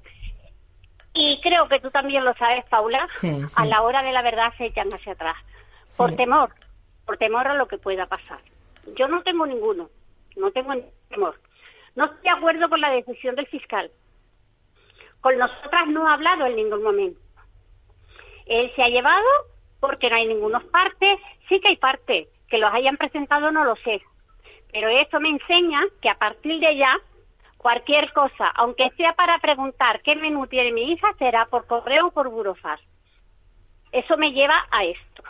[1.12, 3.08] y creo que tú también lo sabes, Paula,
[3.56, 5.36] a la hora de la verdad se echan hacia atrás,
[5.96, 6.54] por temor,
[7.04, 8.38] por temor a lo que pueda pasar.
[8.96, 9.90] Yo no tengo ninguno,
[10.36, 10.74] no tengo
[11.08, 11.40] temor.
[11.94, 13.90] No estoy de acuerdo con la decisión del fiscal.
[15.20, 17.20] Con nosotras no ha hablado en ningún momento.
[18.46, 19.26] Él se ha llevado
[19.80, 21.18] porque no hay ninguna parte.
[21.48, 22.28] Sí que hay parte.
[22.48, 24.02] Que los hayan presentado no lo sé.
[24.72, 26.98] Pero esto me enseña que a partir de ya,
[27.56, 32.10] cualquier cosa, aunque sea para preguntar qué menú tiene mi hija, será por correo o
[32.10, 32.80] por burofar.
[33.92, 35.22] Eso me lleva a esto.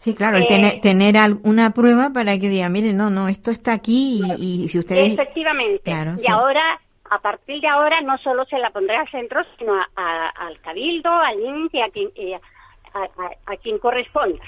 [0.00, 0.46] Sí, claro, el
[0.80, 4.78] tener, eh, una prueba para que diga, mire, no, no, esto está aquí y, si
[4.78, 5.12] ustedes...
[5.12, 5.90] Efectivamente.
[5.90, 10.60] y ahora, a partir de ahora, no solo se la pondré al centro, sino al
[10.62, 12.10] cabildo, al INSS y a quien,
[13.44, 14.42] a, quien corresponda,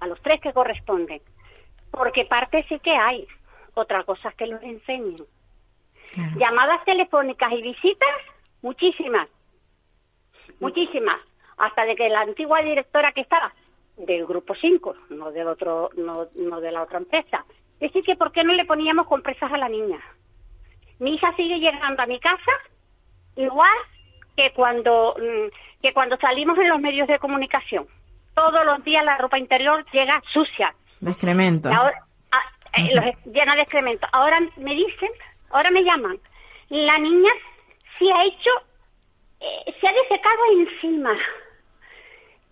[0.00, 1.20] a los tres que corresponden.
[1.90, 3.26] Porque parte sí que hay,
[3.74, 5.26] otra cosa es que los enseñen.
[6.38, 8.08] Llamadas telefónicas y visitas,
[8.62, 9.28] muchísimas,
[10.58, 11.18] muchísimas.
[11.58, 13.52] Hasta de que la antigua directora que estaba
[14.06, 17.44] del grupo 5, no del otro, no, no de la otra empresa.
[17.78, 20.00] Decir que por qué no le poníamos compresas a la niña.
[20.98, 22.52] Mi hija sigue llegando a mi casa
[23.36, 23.72] igual
[24.36, 27.86] que cuando mm, que cuando salimos en los medios de comunicación.
[28.34, 30.74] Todos los días la ropa interior llega sucia.
[31.00, 31.68] De excremento.
[31.68, 32.42] Ahora, ah,
[32.76, 34.06] eh, llena de excremento.
[34.12, 35.10] Ahora me dicen,
[35.50, 36.18] ahora me llaman.
[36.68, 37.32] La niña
[37.98, 38.50] se ha hecho,
[39.40, 41.16] eh, se ha desecado encima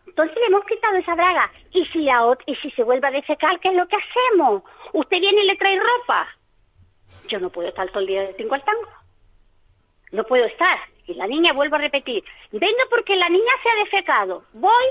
[0.09, 1.51] entonces le hemos quitado esa braga.
[1.71, 4.63] ¿Y si, la, y si se vuelve a defecar, qué es lo que hacemos?
[4.93, 6.29] ¿Usted viene y le trae ropa?
[7.29, 8.89] Yo no puedo estar todo el día de tingo al tango.
[10.13, 10.79] No puedo estar.
[11.07, 14.45] Y la niña vuelve a repetir, venga porque la niña se ha defecado.
[14.53, 14.85] Voy,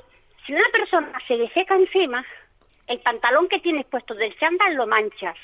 [0.46, 2.26] si una persona se defeca encima,
[2.88, 5.38] el pantalón que tienes puesto del chándal lo manchas.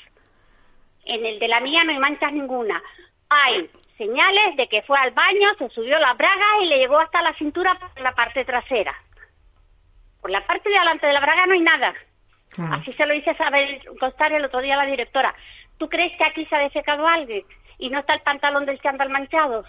[1.04, 2.82] En el de la mía no hay manchas ninguna.
[3.28, 7.22] Hay señales de que fue al baño, se subió la braga y le llegó hasta
[7.22, 8.94] la cintura por la parte trasera.
[10.24, 11.92] Por la parte de adelante de la braga no hay nada.
[12.70, 15.34] Así se lo hice saber constar el otro día a la directora.
[15.76, 17.44] ¿Tú crees que aquí se ha desecado alguien
[17.76, 19.66] y no está el pantalón del chándal manchado?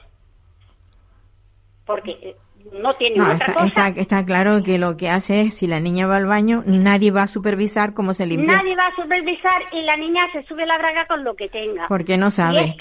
[1.85, 2.35] Porque eh,
[2.71, 3.87] no tiene otra está, cosa.
[3.97, 7.23] Está, claro que lo que hace es, si la niña va al baño, nadie va
[7.23, 8.55] a supervisar cómo se limpia.
[8.55, 11.85] Nadie va a supervisar y la niña se sube la braga con lo que tenga.
[11.89, 12.77] Porque no sabe.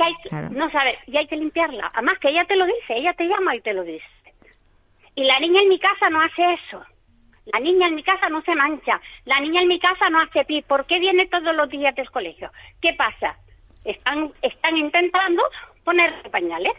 [0.53, 1.91] No sabe, y hay que limpiarla.
[1.93, 4.07] Además que ella te lo dice, ella te llama y te lo dice.
[5.17, 6.81] Y la niña en mi casa no hace eso.
[7.47, 9.01] La niña en mi casa no se mancha.
[9.25, 10.63] La niña en mi casa no hace pi.
[10.63, 12.51] ¿Por qué viene todos los días del colegio?
[12.81, 13.39] ¿Qué pasa?
[13.85, 15.43] Están, están intentando
[15.85, 16.73] ponerle pañales.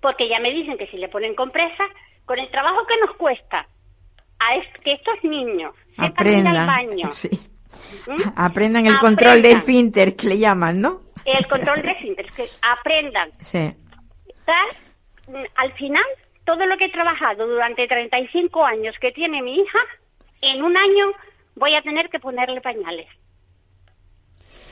[0.00, 1.84] Porque ya me dicen que si le ponen compresa,
[2.24, 3.66] con el trabajo que nos cuesta
[4.38, 7.08] a que estos niños aprendan al baño.
[8.36, 11.02] Aprendan el control de finter, que le llaman, ¿no?
[11.24, 13.30] El control de finter, que aprendan.
[13.42, 13.74] Sí.
[15.56, 16.04] al final
[16.44, 19.78] todo lo que he trabajado durante 35 años que tiene mi hija,
[20.40, 21.12] en un año
[21.54, 23.06] voy a tener que ponerle pañales.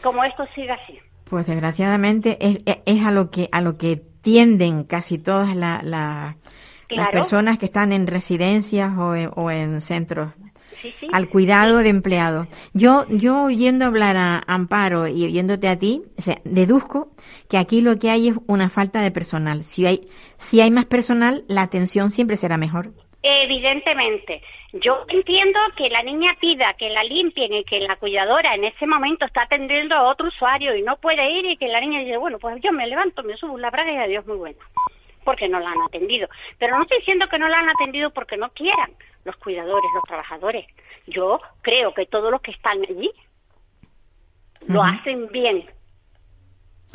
[0.03, 0.99] Como esto siga así.
[1.25, 7.09] Pues desgraciadamente es, es a lo que a lo que tienden casi todas la, las
[7.11, 10.33] personas que están en residencias o o en centros
[11.13, 12.49] al cuidado de empleados.
[12.73, 16.03] Yo, yo oyendo hablar a Amparo y oyéndote a ti,
[16.45, 17.13] deduzco
[17.49, 19.65] que aquí lo que hay es una falta de personal.
[19.65, 22.93] Si hay, si hay más personal, la atención siempre será mejor.
[23.23, 24.43] Evidentemente.
[24.73, 28.87] Yo entiendo que la niña pida que la limpien y que la cuidadora en ese
[28.87, 32.17] momento está atendiendo a otro usuario y no puede ir y que la niña dice,
[32.17, 34.59] bueno, pues yo me levanto, me subo la braga y adiós, muy buena.
[35.25, 36.29] Porque no la han atendido.
[36.59, 38.93] Pero no estoy diciendo que no la han atendido porque no quieran
[39.25, 40.67] los cuidadores, los trabajadores.
[41.07, 43.11] Yo creo que todos los que están allí
[44.67, 45.65] lo hacen bien.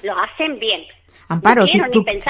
[0.01, 0.83] Lo hacen bien.
[1.29, 1.81] Amparo, si,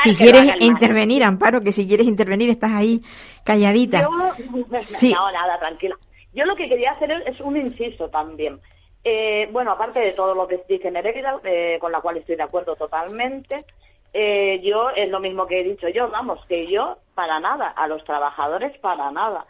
[0.03, 3.01] si quieres intervenir, Amparo, que si quieres intervenir estás ahí
[3.43, 4.01] calladita.
[4.01, 5.95] Yo, No, nada, tranquila.
[6.33, 8.59] Yo lo que quería hacer es un inciso también.
[9.03, 12.43] Eh, bueno, aparte de todo lo que dice Nereida, eh, con la cual estoy de
[12.43, 13.65] acuerdo totalmente,
[14.13, 17.87] eh, yo es lo mismo que he dicho yo, vamos, que yo para nada, a
[17.87, 19.45] los trabajadores para nada.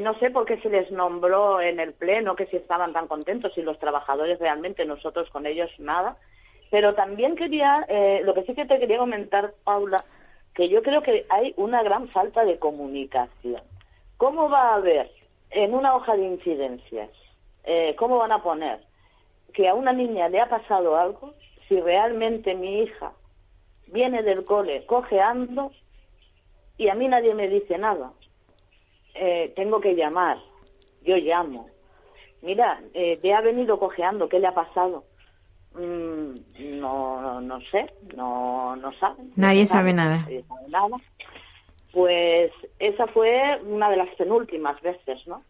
[0.00, 3.56] no sé por qué se les nombró en el pleno que si estaban tan contentos
[3.58, 6.16] y los trabajadores realmente nosotros con ellos nada.
[6.70, 10.04] Pero también quería, eh, lo que sí que te quería comentar, Paula,
[10.54, 13.60] que yo creo que hay una gran falta de comunicación.
[14.16, 15.10] ¿Cómo va a haber
[15.50, 17.10] en una hoja de incidencias,
[17.64, 18.80] eh, cómo van a poner
[19.52, 21.34] que a una niña le ha pasado algo
[21.68, 23.12] si realmente mi hija
[23.92, 25.70] viene del cole cojeando
[26.78, 28.12] y a mí nadie me dice nada?
[29.14, 30.38] Eh, tengo que llamar,
[31.02, 31.68] yo llamo.
[32.40, 35.04] Mira, eh, te ha venido cojeando, ¿qué le ha pasado?
[35.74, 39.32] Mm, no, no sé, no, no saben.
[39.36, 40.18] Nadie sabe nada.
[40.22, 40.96] Nadie sabe nada.
[41.92, 45.44] Pues esa fue una de las penúltimas veces, ¿no?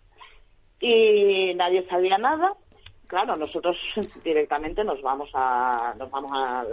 [0.80, 2.54] Y nadie sabía nada.
[3.06, 3.76] Claro, nosotros
[4.24, 6.64] directamente nos vamos a, nos vamos a,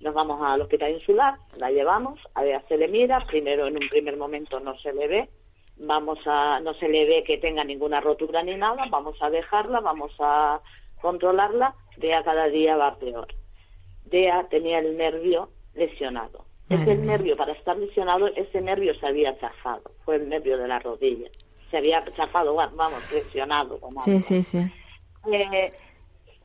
[0.00, 3.88] nos vamos al hospital insular, la llevamos, a ver, se le mira, primero en un
[3.88, 5.28] primer momento no se le ve,
[5.76, 9.80] vamos a, no se le ve que tenga ninguna rotura ni nada, vamos a dejarla,
[9.80, 10.60] vamos a
[11.00, 13.28] controlarla Dea cada día va peor.
[14.04, 16.46] Dea tenía el nervio lesionado.
[16.68, 19.90] Ese nervio, para estar lesionado, ese nervio se había chafado.
[20.04, 21.30] Fue el nervio de la rodilla.
[21.70, 23.80] Se había chafado, vamos, lesionado.
[24.04, 24.58] sí, sí, sí.
[25.32, 25.72] Eh,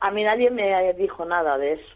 [0.00, 1.94] a mí nadie me dijo nada de eso.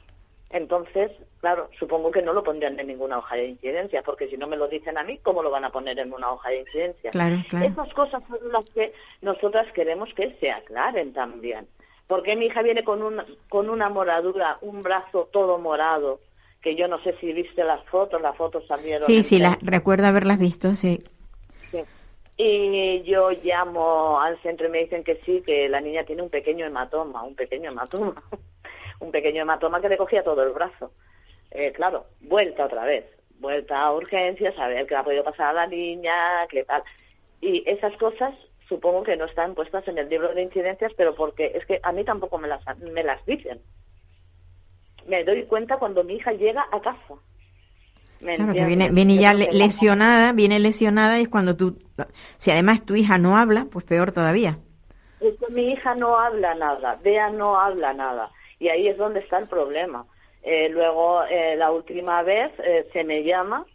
[0.50, 4.46] Entonces, claro, supongo que no lo pondrían en ninguna hoja de incidencia, porque si no
[4.46, 7.10] me lo dicen a mí, ¿cómo lo van a poner en una hoja de incidencia?
[7.10, 7.66] Claro, claro.
[7.66, 11.66] Esas cosas son las que nosotras queremos que se aclaren también.
[12.06, 16.20] Porque mi hija viene con una, con una moradura, un brazo todo morado?
[16.62, 19.06] Que yo no sé si viste las fotos, las fotos salieron.
[19.06, 20.98] Sí, sí, la, recuerdo haberlas visto, sí.
[21.70, 21.82] sí.
[22.38, 26.30] Y yo llamo al centro y me dicen que sí, que la niña tiene un
[26.30, 28.22] pequeño hematoma, un pequeño hematoma,
[29.00, 30.92] un pequeño hematoma que le cogía todo el brazo.
[31.50, 33.04] Eh, claro, vuelta otra vez,
[33.38, 36.82] vuelta a urgencias, a ver qué ha podido pasar a la niña, qué tal.
[37.40, 38.34] Y esas cosas
[38.68, 41.92] supongo que no están puestas en el libro de incidencias, pero porque es que a
[41.92, 42.60] mí tampoco me las,
[42.92, 43.60] me las dicen.
[45.06, 47.14] Me doy cuenta cuando mi hija llega a casa.
[48.20, 51.78] claro, que viene, viene ya lesionada, viene lesionada y es cuando tú,
[52.36, 54.58] si además tu hija no habla, pues peor todavía.
[55.20, 58.30] Es que mi hija no habla nada, Bea no habla nada.
[58.58, 60.06] Y ahí es donde está el problema.
[60.42, 63.66] Eh, luego, eh, la última vez eh, se me llama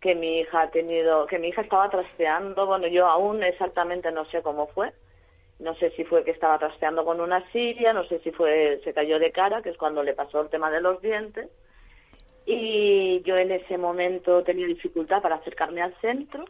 [0.00, 4.24] que mi hija ha tenido, que mi hija estaba trasteando, bueno, yo aún exactamente no
[4.26, 4.92] sé cómo fue,
[5.58, 8.92] no sé si fue que estaba trasteando con una silla, no sé si fue, se
[8.92, 11.48] cayó de cara, que es cuando le pasó el tema de los dientes,
[12.44, 16.44] y yo en ese momento tenía dificultad para acercarme al centro,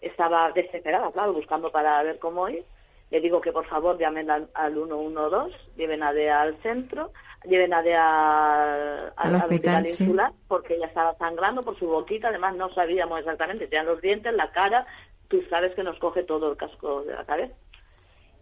[0.00, 2.64] estaba desesperada, claro, buscando para ver cómo ir,
[3.10, 7.12] le digo que por favor llamen al, al 112, lleven a DEA al centro,
[7.44, 12.70] lleven a DEA al, hospital, insular, porque ella estaba sangrando por su boquita, además no
[12.70, 14.86] sabíamos exactamente, tenían los dientes, la cara,
[15.28, 17.54] tú sabes que nos coge todo el casco de la cabeza.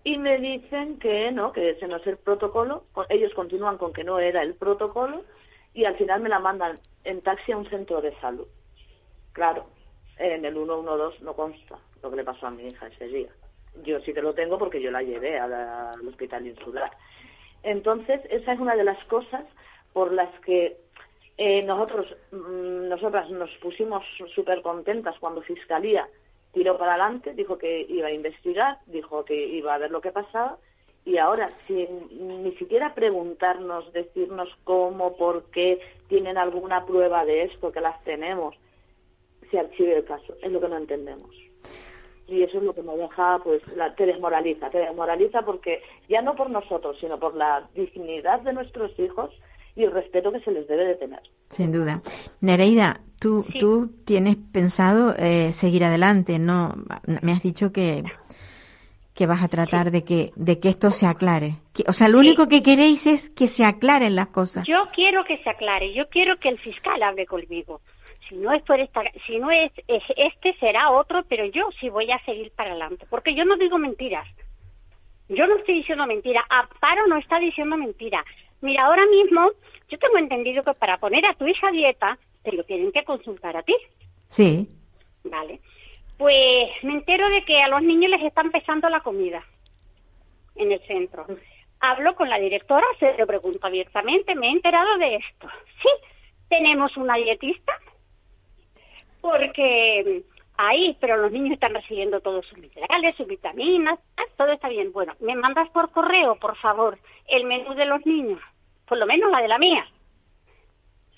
[0.05, 4.05] Y me dicen que no, que ese no es el protocolo, ellos continúan con que
[4.05, 5.25] no era el protocolo,
[5.73, 8.47] y al final me la mandan en taxi a un centro de salud.
[9.33, 9.67] Claro,
[10.19, 13.29] en el 112 no consta lo que le pasó a mi hija ese día
[13.85, 16.91] yo sí que lo tengo porque yo la llevé al hospital insular.
[17.63, 19.45] Entonces, esa es una de las cosas
[19.93, 20.77] por las que
[21.37, 26.09] eh, nosotros, mm, nosotras nos pusimos súper contentas cuando Fiscalía
[26.53, 30.13] tiró para adelante, dijo que iba a investigar, dijo que iba a ver lo que
[30.13, 30.59] pasaba,
[31.05, 37.73] y ahora, sin ni siquiera preguntarnos, decirnos cómo, por qué, tienen alguna prueba de esto,
[37.73, 38.57] que las tenemos,
[39.51, 40.35] se archive el caso.
[40.43, 41.48] Es lo que no entendemos
[42.29, 46.23] y eso es lo que me deja, pues, la, te desmoraliza, te desmoraliza porque ya
[46.23, 49.31] no por nosotros, sino por la dignidad de nuestros hijos
[49.75, 51.21] y el respeto que se les debe de tener.
[51.49, 52.03] Sin duda.
[52.41, 56.75] Nereida, tú, tú tienes pensado eh, seguir adelante, ¿no?
[57.23, 58.03] Me has dicho que,
[59.15, 61.57] que vas a tratar de que de que esto se aclare.
[61.87, 64.67] o sea, lo único que queréis es que se aclaren las cosas.
[64.67, 67.81] Yo quiero que se aclare, yo quiero que el fiscal hable conmigo.
[68.29, 71.89] Si no es por esta, si no es, es este será otro, pero yo sí
[71.89, 74.27] voy a seguir para adelante, porque yo no digo mentiras.
[75.29, 78.25] Yo no estoy diciendo mentira, Aparo no está diciendo mentira.
[78.61, 79.51] Mira, ahora mismo
[79.89, 83.05] yo tengo entendido que para poner a tu hija a dieta te lo tienen que
[83.05, 83.77] consultar a ti.
[84.29, 84.69] Sí.
[85.25, 85.61] Vale.
[86.17, 89.45] Pues me entero de que a los niños les están pesando la comida
[90.57, 91.27] en el centro.
[91.81, 95.49] Hablo con la directora, se lo pregunto abiertamente, me he enterado de esto.
[95.81, 95.89] Sí,
[96.49, 97.73] tenemos una dietista,
[99.29, 100.25] porque
[100.57, 104.91] ahí, pero los niños están recibiendo todos sus minerales, sus vitaminas, ah, todo está bien.
[104.91, 108.41] Bueno, me mandas por correo, por favor, el menú de los niños,
[108.87, 109.87] por lo menos la de la mía.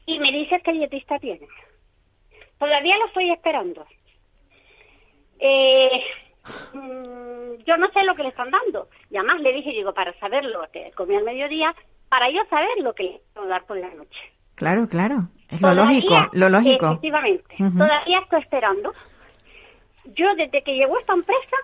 [0.07, 1.49] Y me dices qué dietista tienen.
[2.59, 3.87] Todavía lo estoy esperando.
[5.39, 6.03] Eh,
[6.75, 8.89] mm, yo no sé lo que le están dando.
[9.09, 11.77] Y además le dije, digo, para saber lo que comí al mediodía,
[12.09, 14.21] para yo saber lo que le dar por la noche.
[14.61, 15.31] Claro, claro.
[15.49, 16.87] Es lo lógico, lo lógico.
[16.89, 17.57] Efectivamente.
[17.57, 18.93] Todavía estoy esperando.
[20.15, 21.57] Yo, desde que llegó esta empresa,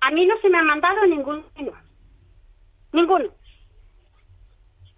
[0.00, 1.44] a mí no se me ha mandado ningún
[2.92, 3.28] Ninguno.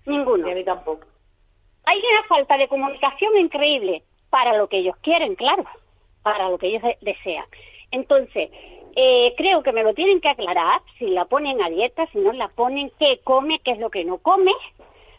[0.07, 0.51] Ninguno.
[0.51, 1.07] a mí tampoco.
[1.85, 5.67] Hay una falta de comunicación increíble para lo que ellos quieren, claro,
[6.23, 7.45] para lo que ellos desean.
[7.91, 8.49] Entonces,
[8.97, 12.33] eh, creo que me lo tienen que aclarar, si la ponen a dieta, si no
[12.33, 14.53] la ponen, qué come, qué es lo que no come.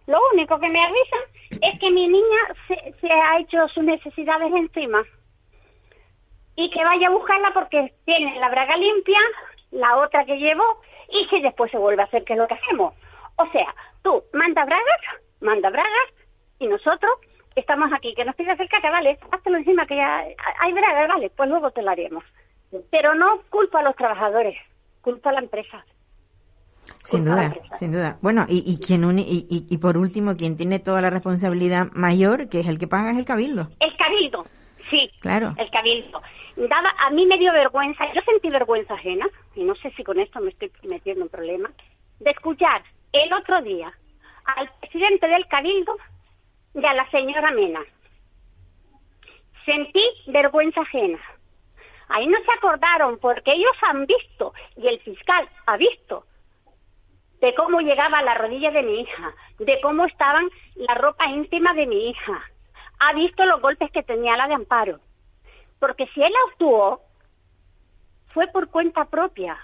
[0.07, 1.21] Lo único que me avisan
[1.61, 5.03] es que mi niña se, se ha hecho sus necesidades encima
[6.55, 9.19] y que vaya a buscarla porque tiene la braga limpia,
[9.71, 10.63] la otra que llevo,
[11.09, 12.93] y que después se vuelve a hacer, que es lo que hacemos.
[13.37, 15.01] O sea, tú manda bragas,
[15.41, 16.13] manda bragas,
[16.59, 17.11] y nosotros
[17.55, 20.25] estamos aquí, que nos pides el caca, vale, háztelo encima que ya
[20.59, 22.23] hay bragas, vale, pues luego te lo haremos.
[22.89, 24.57] Pero no culpa a los trabajadores,
[25.01, 25.85] culpa a la empresa.
[27.03, 28.17] Sin duda, sin duda.
[28.21, 32.61] Bueno, y, y quien y, y, por último, quien tiene toda la responsabilidad mayor, que
[32.61, 33.69] es el que paga, es el cabildo.
[33.79, 34.45] El cabildo,
[34.89, 35.11] sí.
[35.19, 35.53] Claro.
[35.57, 36.21] El cabildo.
[36.55, 40.19] Daba, a mí me dio vergüenza, yo sentí vergüenza ajena, y no sé si con
[40.19, 41.71] esto me estoy metiendo en problemas,
[42.19, 43.91] de escuchar el otro día
[44.45, 45.97] al presidente del cabildo
[46.73, 47.81] y a la señora Mena.
[49.65, 51.19] Sentí vergüenza ajena.
[52.09, 56.25] Ahí no se acordaron porque ellos han visto y el fiscal ha visto
[57.43, 61.73] de cómo llegaba a la rodilla de mi hija, de cómo estaban la ropa íntima
[61.73, 62.41] de mi hija.
[62.99, 64.99] Ha visto los golpes que tenía la de Amparo.
[65.79, 67.01] Porque si él actuó,
[68.27, 69.57] fue por cuenta propia.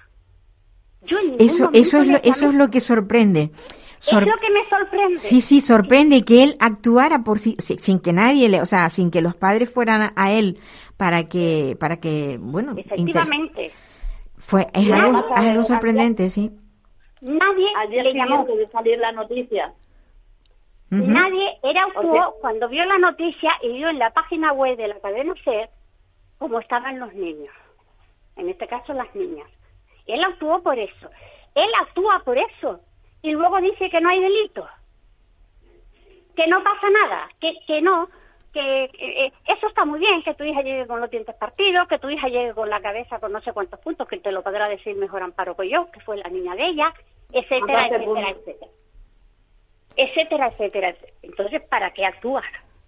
[1.40, 3.52] eso, eso, es lo, eso es lo que sorprende
[4.00, 5.18] es lo que me sorprende.
[5.18, 9.12] Sí, sí, sorprende que él actuara por sí, sin que nadie le, o sea, sin
[9.12, 10.60] que los padres fueran a él
[10.98, 13.72] para que, para que, bueno, efectivamente.
[14.38, 16.52] Fue, es algo, sorprendente, sí.
[17.22, 19.74] Nadie le llamó de salir la noticia.
[20.90, 25.00] Nadie, era actuó cuando vio la noticia y vio en la página web de la
[25.00, 25.70] cadena SER
[26.40, 27.54] cómo estaban los niños.
[28.36, 29.48] En este caso, las niñas.
[30.08, 31.10] Él actuó por eso.
[31.54, 32.80] Él actúa por eso
[33.22, 34.68] y luego dice que no hay delito,
[36.36, 38.10] que no pasa nada, que, que no,
[38.52, 42.00] que eh, eso está muy bien, que tu hija llegue con los dientes partidos, que
[42.00, 44.68] tu hija llegue con la cabeza con no sé cuántos puntos, que te lo podrá
[44.68, 46.94] decir mejor Amparo que yo, que fue la niña de ella,
[47.32, 48.72] etcétera, etcétera, etcétera.
[49.96, 52.46] Etcétera, etcétera, Entonces, ¿para qué actuar?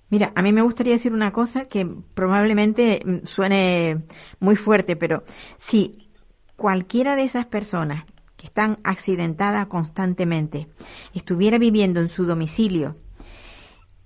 [0.09, 3.97] Mira, a mí me gustaría decir una cosa que probablemente mm, suene
[4.39, 5.23] muy fuerte, pero
[5.57, 6.09] si
[6.55, 8.05] cualquiera de esas personas
[8.35, 10.67] que están accidentadas constantemente,
[11.13, 12.95] estuviera viviendo en su domicilio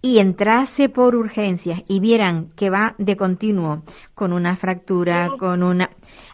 [0.05, 3.81] y entrase por urgencias y vieran que va de continuo
[4.13, 5.89] con una fractura, con una...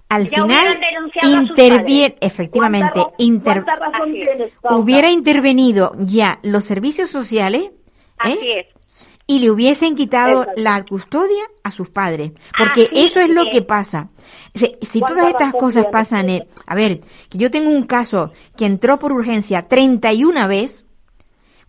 [0.10, 0.78] Al final
[1.24, 3.02] interviene, efectivamente,
[4.70, 7.72] hubiera intervenido ya los servicios sociales
[8.26, 8.68] ¿eh?
[9.26, 14.10] y le hubiesen quitado la custodia a sus padres, porque eso es lo que pasa.
[14.54, 17.00] Si, todas estas cosas pasan, eh, a ver,
[17.30, 20.91] que yo tengo un caso que entró por urgencia 31 veces,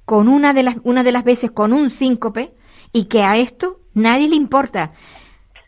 [0.05, 2.55] con una de las, una de las veces con un síncope,
[2.93, 4.93] y que a esto nadie le importa.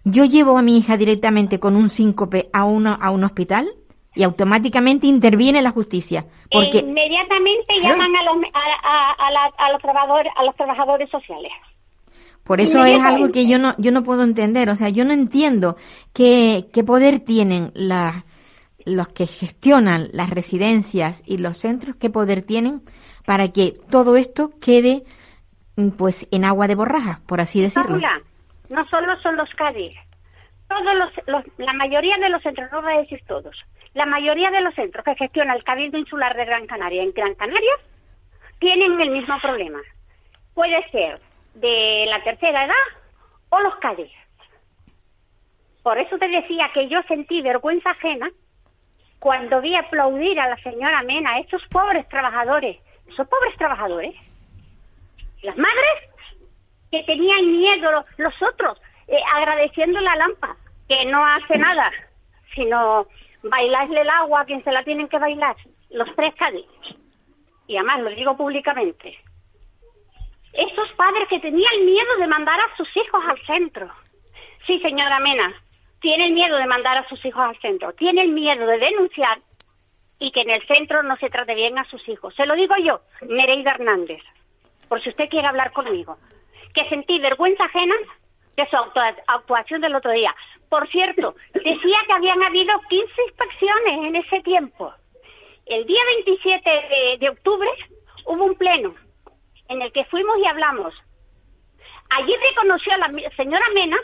[0.04, 3.68] Yo llevo a mi hija directamente con un síncope a, uno, a un hospital
[4.14, 6.26] y automáticamente interviene la justicia.
[6.50, 11.52] Porque, inmediatamente llaman a los, a, los trabajadores, a los trabajadores sociales.
[12.44, 14.68] Por eso es algo que yo no, yo no puedo entender.
[14.68, 15.76] O sea, yo no entiendo
[16.12, 18.26] qué, qué poder tienen la,
[18.84, 22.82] los que gestionan las residencias y los centros, qué poder tienen
[23.24, 25.02] para que todo esto quede
[25.96, 27.98] pues en agua de borraja, por así decirlo.
[28.68, 29.94] no solo son los Cádiz,
[30.68, 30.94] todos
[31.26, 33.64] los, la mayoría de los centros, no voy a decir todos,
[33.94, 37.34] la mayoría de los centros que gestiona el Cabildo Insular de Gran Canaria en Gran
[37.34, 37.72] Canaria
[38.58, 39.80] tienen el mismo problema.
[40.54, 41.20] Puede ser
[41.54, 42.74] de la tercera edad
[43.50, 44.12] o los Cádiz.
[45.82, 48.30] Por eso te decía que yo sentí vergüenza ajena
[49.18, 52.78] cuando vi aplaudir a la señora Mena, a esos pobres trabajadores,
[53.14, 54.14] esos pobres trabajadores,
[55.42, 55.94] las madres
[56.90, 60.56] que tenían miedo, los otros, eh, agradeciendo la lámpara,
[60.88, 61.92] que no hace nada,
[62.54, 63.06] sino
[63.42, 65.56] bailarle el agua a quien se la tienen que bailar,
[65.90, 66.66] los tres Cádiz.
[67.66, 69.18] Y además lo digo públicamente.
[70.52, 73.90] Esos padres que tenían miedo de mandar a sus hijos al centro.
[74.66, 75.52] Sí, señora Mena,
[76.00, 79.38] tienen miedo de mandar a sus hijos al centro, tienen miedo de denunciar
[80.24, 82.34] y que en el centro no se trate bien a sus hijos.
[82.34, 84.22] Se lo digo yo, Nereida Hernández,
[84.88, 86.16] por si usted quiere hablar conmigo,
[86.72, 87.94] que sentí vergüenza ajena
[88.56, 88.76] de su
[89.26, 90.34] actuación del otro día.
[90.70, 94.94] Por cierto, decía que habían habido 15 inspecciones en ese tiempo.
[95.66, 97.68] El día 27 de, de octubre
[98.24, 98.94] hubo un pleno
[99.68, 100.94] en el que fuimos y hablamos.
[102.08, 103.98] Allí reconoció la señora Mena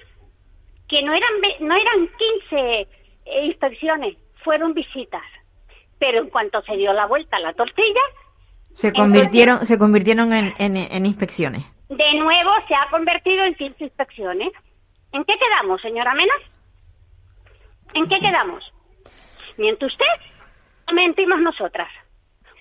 [0.86, 2.08] que no eran, no eran
[2.48, 2.88] 15
[3.24, 5.22] eh, inspecciones, fueron visitas.
[6.00, 8.00] Pero en cuanto se dio la vuelta a la tortilla...
[8.72, 11.64] Se convirtieron, se convirtieron en, en, inspecciones.
[11.88, 14.50] De nuevo se ha convertido en 15 inspecciones.
[15.12, 16.34] ¿En qué quedamos, señora Mena?
[17.94, 18.72] ¿En qué quedamos?
[19.56, 20.06] ¿Miente usted
[20.92, 21.88] mentimos nosotras?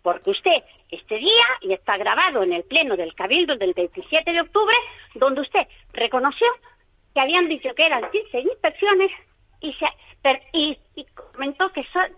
[0.02, 4.42] Porque usted, este día, y está grabado en el pleno del Cabildo del 27 de
[4.42, 4.76] octubre,
[5.16, 6.48] donde usted reconoció
[7.14, 9.12] que habían dicho que eran 15 inspecciones
[9.60, 9.86] y, se,
[10.54, 10.89] y, comentó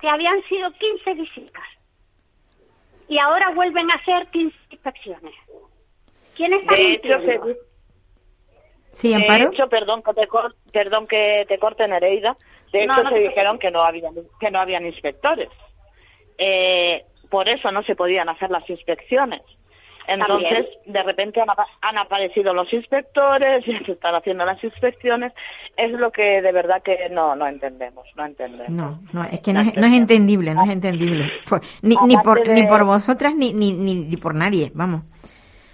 [0.01, 1.63] que, habían sido 15 visitas.
[3.07, 5.33] Y ahora vuelven a ser 15 inspecciones.
[6.35, 7.19] ¿Quién está de hecho,
[8.91, 9.49] Sí, Amparo.
[9.49, 10.27] De hecho, perdón que te,
[10.71, 12.37] perdón que te corte Nereida,
[12.73, 15.49] de hecho se dijeron que no habían que no habían inspectores.
[16.37, 19.41] Eh, por eso no se podían hacer las inspecciones.
[20.07, 21.41] Entonces, de repente
[21.81, 25.33] han, aparecido los inspectores, y se están haciendo las inspecciones.
[25.77, 28.69] Es lo que de verdad que no, no entendemos, no entendemos.
[28.69, 31.31] No, no, es que no, es, no es, entendible, no es entendible.
[31.81, 35.03] Ni, ni, por, ni por vosotras ni, ni, ni por nadie, vamos.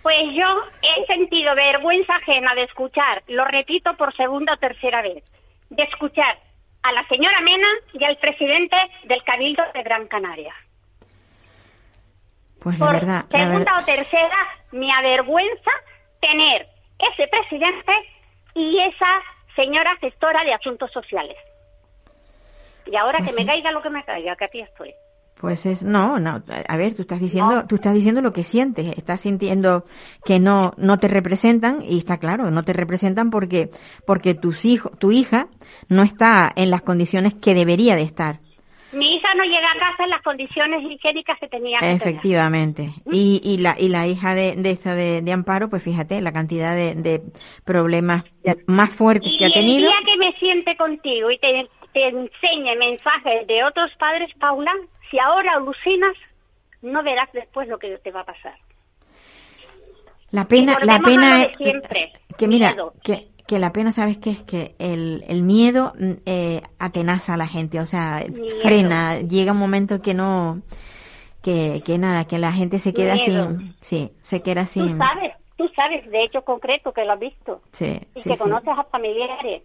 [0.02, 0.46] Pues yo
[0.82, 5.24] he sentido vergüenza ajena de escuchar, lo repito por segunda o tercera vez,
[5.70, 6.40] de escuchar
[6.84, 10.54] a la señora Mena y al presidente del Cabildo de Gran Canaria.
[12.60, 13.26] Pues la verdad.
[13.30, 14.38] Segunda o tercera,
[14.72, 15.72] me avergüenza
[16.20, 16.68] tener
[17.00, 17.94] ese presidente
[18.54, 19.22] y esa
[19.56, 21.38] señora gestora de asuntos sociales.
[22.86, 24.94] Y ahora pues que me caiga lo que me caiga, que aquí estoy.
[25.40, 28.98] Pues es no, no, a ver, tú estás diciendo, tú estás diciendo lo que sientes,
[28.98, 29.84] estás sintiendo
[30.26, 33.70] que no no te representan y está claro, no te representan porque
[34.08, 35.48] porque tus hijos, tu hija
[35.90, 38.40] no está en las condiciones que debería de estar.
[38.94, 42.94] Mi hija no llega a casa en las condiciones higiénicas que tenía que Efectivamente.
[43.06, 43.14] ¿Mm?
[43.14, 46.32] Y, y, la, y la hija de, de esta de, de, Amparo, pues fíjate, la
[46.32, 47.22] cantidad de, de
[47.66, 48.24] problemas
[48.66, 49.80] más fuertes que ha tenido.
[49.80, 54.34] Y el día que me siente contigo y te, te enseñe mensajes de otros padres,
[54.40, 54.74] Paula,
[55.12, 56.16] si ahora alucinas,
[56.82, 58.56] no verás después lo que te va a pasar.
[60.32, 61.58] La pena, la pena es
[62.38, 64.32] que mira, que que la pena, ¿sabes qué?
[64.32, 68.24] Es que el, el miedo mm, eh, atenaza a la gente, o sea,
[68.62, 70.62] frena, llega un momento que no,
[71.42, 74.98] que, que nada, que la gente se queda sin, sí, se queda sin...
[74.98, 77.62] Tú sabes, tú sabes, de hecho concreto, que lo has visto.
[77.72, 79.64] Sí, Y que conoces a familiares.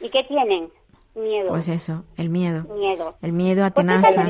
[0.00, 0.68] ¿Y qué tienen?
[1.14, 1.48] Miedo.
[1.48, 2.64] Pues eso, el miedo.
[2.74, 3.14] Miedo.
[3.22, 4.24] El miedo pues atenaza.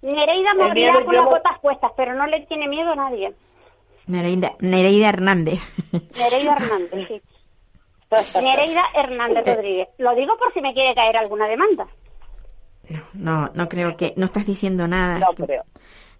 [0.00, 3.34] Nereida morirá con las botas puestas, pero no le tiene miedo a nadie.
[4.06, 5.60] Nereida, Nereida Hernández.
[6.16, 7.22] Nereida Hernández, sí.
[8.40, 9.88] Nereida Hernández Rodríguez.
[9.98, 11.86] Lo digo por si me quiere caer alguna demanda.
[13.14, 15.18] No, no creo que, no estás diciendo nada.
[15.18, 15.64] No creo.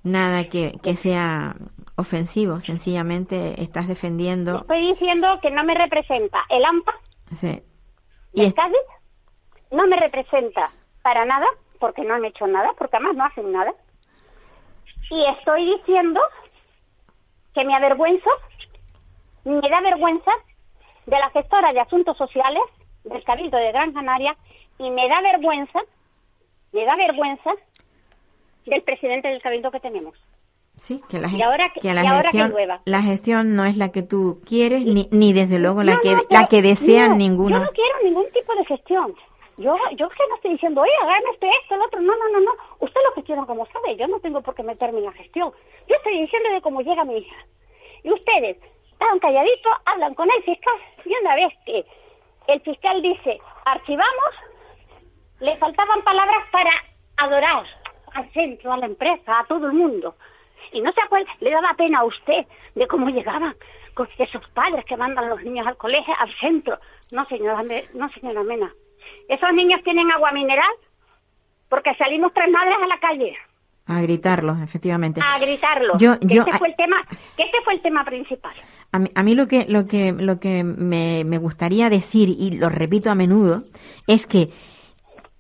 [0.03, 1.55] Nada que, que sea
[1.97, 4.61] ofensivo, sencillamente estás defendiendo.
[4.61, 6.95] Estoy diciendo que no me representa el AMPA.
[7.37, 7.63] Sí.
[8.33, 8.77] ¿Y el Cádiz?
[9.71, 10.71] No me representa
[11.03, 11.47] para nada,
[11.79, 13.75] porque no han hecho nada, porque además no hacen nada.
[15.11, 16.21] Y estoy diciendo
[17.55, 18.31] que me avergüenzo,
[19.45, 20.31] me da vergüenza
[21.07, 22.63] de la gestora de asuntos sociales
[23.05, 24.37] del Cabildo de Gran Canaria
[24.79, 25.81] y me da vergüenza,
[26.73, 27.53] me da vergüenza
[28.67, 30.17] del presidente del Cabildo que tenemos.
[30.77, 32.55] Sí, que la, ahora que, la, gestión,
[32.87, 36.47] la gestión no es la que tú quieres, ni, ni desde luego la que la
[36.47, 37.59] que desean ninguno.
[37.59, 39.15] Yo no quiero ningún tipo de gestión.
[39.59, 42.01] Yo, yo que no estoy diciendo, oye, hágame esto, esto, el otro.
[42.01, 42.51] No, no, no, no.
[42.81, 43.97] Usted lo gestiona como sabe.
[43.97, 45.53] Yo no tengo por qué meterme en la gestión.
[45.89, 47.37] Yo estoy diciendo de cómo llega mi hija.
[48.03, 48.57] Y ustedes,
[49.03, 50.75] estaban calladitos, hablan con el fiscal
[51.05, 51.85] y una vez que
[52.47, 54.35] el fiscal dice archivamos,
[55.41, 56.71] le faltaban palabras para
[57.17, 57.65] adorar
[58.15, 60.15] al centro, a la empresa, a todo el mundo.
[60.71, 62.47] Y no se acuerda, le daba pena a usted
[62.77, 63.57] de cómo llegaban
[63.95, 66.79] con esos padres que mandan a los niños al colegio, al centro.
[67.11, 68.73] No, señora, no, señora Mena.
[69.29, 70.73] Esos niños tienen agua mineral
[71.69, 73.37] porque salimos tres madres a la calle.
[73.87, 75.21] A gritarlo, efectivamente.
[75.21, 75.99] A gritarlo.
[75.99, 76.97] Yo, yo, este fue el tema,
[77.37, 78.53] que este fue el tema principal.
[78.93, 82.53] A mí, a mí lo que, lo que, lo que me, me gustaría decir, y
[82.53, 83.65] lo repito a menudo,
[84.07, 84.51] es que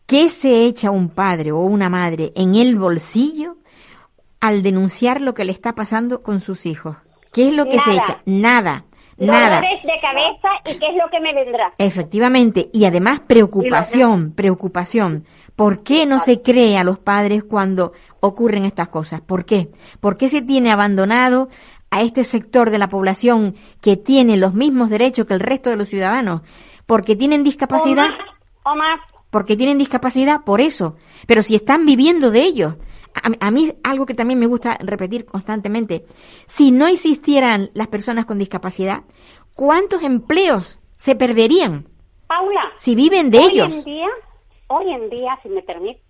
[0.07, 3.57] ¿qué se echa un padre o una madre en el bolsillo
[4.41, 6.97] al denunciar lo que le está pasando con sus hijos?
[7.33, 8.23] ¿Qué es lo que se echa?
[8.27, 8.85] Nada.
[9.17, 9.57] Nada.
[9.57, 11.73] Dolores de cabeza y qué es lo que me vendrá.
[11.79, 15.27] Efectivamente, y además preocupación, preocupación.
[15.55, 17.93] ¿Por qué no se cree a los padres cuando
[18.23, 19.21] ocurren estas cosas?
[19.21, 19.71] ¿Por qué?
[20.01, 21.49] ¿Por qué se tiene abandonado
[21.91, 25.77] a este sector de la población que tiene los mismos derechos que el resto de
[25.77, 26.43] los ciudadanos?
[26.87, 28.11] Porque tienen discapacidad.
[28.63, 29.01] O más.
[29.31, 30.95] Porque tienen discapacidad, por eso.
[31.27, 32.77] Pero si están viviendo de ellos.
[33.15, 36.07] A, a, mí algo que también me gusta repetir constantemente.
[36.47, 39.03] Si no existieran las personas con discapacidad,
[39.53, 41.89] ¿cuántos empleos se perderían?
[42.27, 42.73] Paula.
[42.79, 43.75] Si viven de ellos.
[43.75, 44.09] En día,
[44.69, 46.03] hoy en día, si me permites,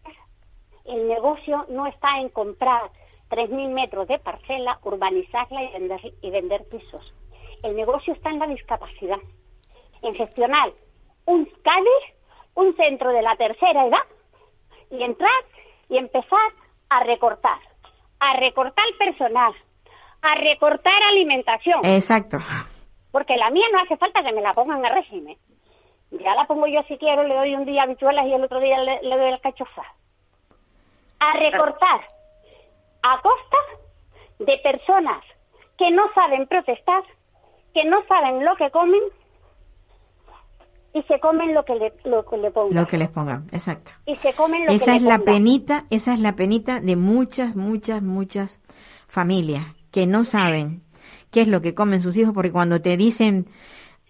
[0.85, 2.91] el negocio no está en comprar
[3.31, 7.15] 3.000 metros de parcela, urbanizarla y vender, y vender pisos.
[7.63, 9.19] El negocio está en la discapacidad,
[10.03, 10.73] en gestionar
[11.25, 12.17] un CADE,
[12.55, 14.05] un centro de la tercera edad,
[14.91, 15.31] y entrar
[15.89, 16.53] y empezar
[16.89, 17.59] a recortar,
[18.21, 19.55] a recortar personal,
[20.21, 21.85] a recortar alimentación.
[21.85, 22.39] Exacto.
[23.11, 25.37] Porque la mía no hace falta que me la pongan a régimen.
[26.11, 28.79] Ya la pongo yo si quiero, le doy un día habichuelas y el otro día
[28.79, 29.83] le, doy el cachofa.
[31.25, 32.01] A recortar
[33.03, 33.57] a costa
[34.39, 35.23] de personas
[35.79, 37.03] que no saben protestar,
[37.75, 39.03] que no saben lo que comen
[40.95, 42.75] y se comen lo que le, lo que le pongan.
[42.75, 43.93] Lo que les pongan, exacto.
[44.05, 47.57] Y se comen lo esa que es la penita, esa es la penita de muchas,
[47.57, 48.61] muchas, muchas
[49.09, 50.83] familias que no saben
[51.31, 53.47] qué es lo que comen sus hijos porque cuando te dicen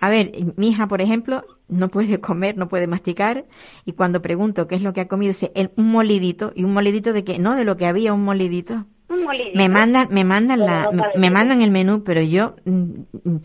[0.03, 3.45] a ver, mi hija, por ejemplo, no puede comer, no puede masticar,
[3.85, 7.13] y cuando pregunto qué es lo que ha comido, dice un molidito, y un molidito
[7.13, 8.85] de qué, no, de lo que había un molidito.
[9.09, 9.57] Un molidito.
[9.57, 12.83] Me mandan, me mandan la, me, mandan el menú, pero yo, mm,
[13.23, 13.37] mm,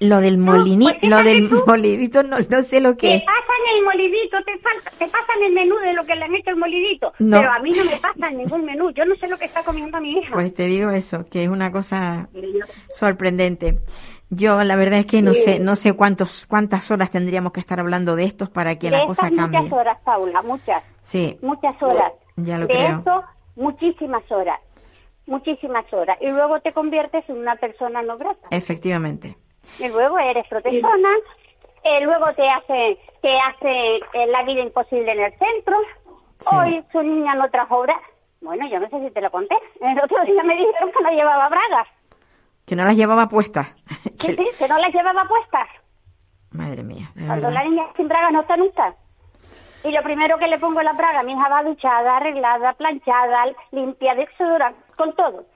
[0.00, 3.84] lo del molinito, pues lo del molidito no, no sé lo que Te pasan el
[3.84, 7.12] molidito, te, falta, te pasan el menú de lo que le han hecho el molidito.
[7.18, 8.90] Pero a mí no me pasa ningún menú.
[8.92, 10.30] Yo no sé lo que está comiendo mi hija.
[10.32, 12.30] Pues te digo eso, que es una cosa
[12.90, 13.80] sorprendente.
[14.30, 17.80] Yo la verdad es que no sé, no sé cuántos, cuántas horas tendríamos que estar
[17.80, 19.60] hablando de estos para que la cosa cambie.
[19.60, 20.82] Muchas horas, Paula, muchas.
[21.02, 21.38] Sí.
[21.40, 22.12] Muchas horas.
[22.36, 22.98] Ya lo de creo.
[22.98, 23.24] eso,
[23.56, 24.60] muchísimas horas.
[25.26, 26.18] Muchísimas horas.
[26.20, 28.48] Y luego te conviertes en una persona no grata.
[28.50, 29.36] Efectivamente.
[29.78, 31.08] Y luego eres protestona.
[31.84, 35.76] Eh, luego te hace, te hace eh, la vida imposible en el centro.
[36.46, 37.98] Hoy su niña no trajo obra.
[38.40, 39.56] Bueno, yo no sé si te lo conté.
[39.80, 41.88] El otro día me dijeron que no llevaba bragas.
[42.68, 43.66] Que no las llevaba puestas.
[44.20, 45.68] que, sí, que no las llevaba puestas.
[46.50, 47.10] Madre mía.
[47.26, 48.94] Cuando la niña sin bragas no está nunca.
[49.84, 54.14] Y lo primero que le pongo la braga, mi hija va duchada, arreglada, planchada, limpia,
[54.14, 54.28] de
[54.96, 55.46] con todo.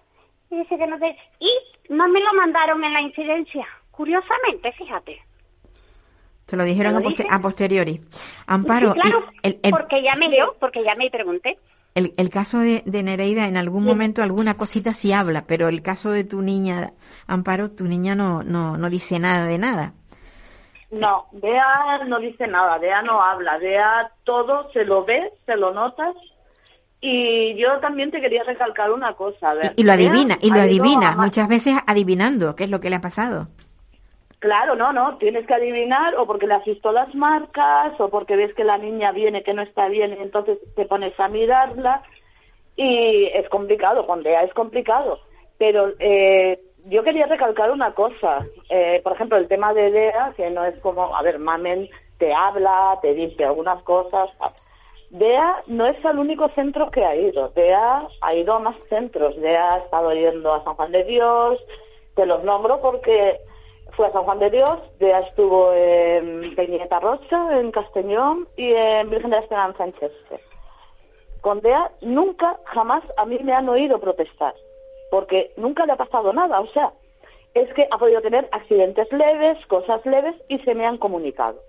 [0.51, 1.17] Y dice que no te...
[1.39, 1.51] Y
[1.91, 3.67] no me lo mandaron en la incidencia.
[3.91, 5.21] Curiosamente, fíjate.
[6.47, 6.97] Te lo dijeron
[7.29, 8.01] a, posteriori.
[8.47, 8.95] Amparo.
[8.95, 9.25] claro,
[9.71, 11.59] porque ya me dio, porque ya me pregunté.
[11.95, 15.83] El, el caso de, de, Nereida, en algún momento alguna cosita sí habla, pero el
[15.83, 16.93] caso de tu niña,
[17.27, 19.93] Amparo, tu niña no, no, no dice nada de nada.
[20.91, 25.73] No, Bea no dice nada, Bea no habla, Bea todo se lo ve, se lo
[25.73, 26.15] notas.
[27.01, 29.51] Y yo también te quería recalcar una cosa.
[29.51, 32.91] A ver, y, lo adivina, y lo adivina, muchas veces adivinando qué es lo que
[32.91, 33.49] le ha pasado.
[34.43, 38.35] Claro, no, no, tienes que adivinar o porque le has visto las marcas o porque
[38.35, 42.03] ves que la niña viene que no está bien y entonces te pones a mirarla
[42.75, 45.21] y es complicado, con DEA es complicado.
[45.59, 50.51] Pero eh, yo quería recalcar una cosa, eh, por ejemplo, el tema de DEA, que
[50.51, 51.89] no es como, a ver, Mamen
[52.19, 54.29] te habla, te dice algunas cosas.
[55.11, 59.41] DEA no es el único centro que ha ido, DEA ha ido a más centros,
[59.41, 61.65] DEA ha estado yendo a San Juan de Dios,
[62.17, 63.39] te los nombro porque
[63.97, 69.11] fue a San Juan de Dios, DEA estuvo en Peñeta Rocha, en Castellón y en
[69.11, 70.41] Virgen de la Esperanza en Chester.
[71.41, 74.55] Con DEA nunca, jamás a mí me han oído protestar,
[75.11, 76.93] porque nunca le ha pasado nada, o sea,
[77.55, 81.61] es que ha podido tener accidentes leves, cosas leves y se me han comunicado.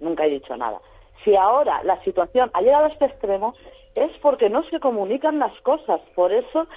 [0.00, 0.80] Nunca he dicho nada.
[1.24, 3.54] Si ahora la situación ha llegado a este extremo
[3.94, 6.68] es porque no se comunican las cosas, por eso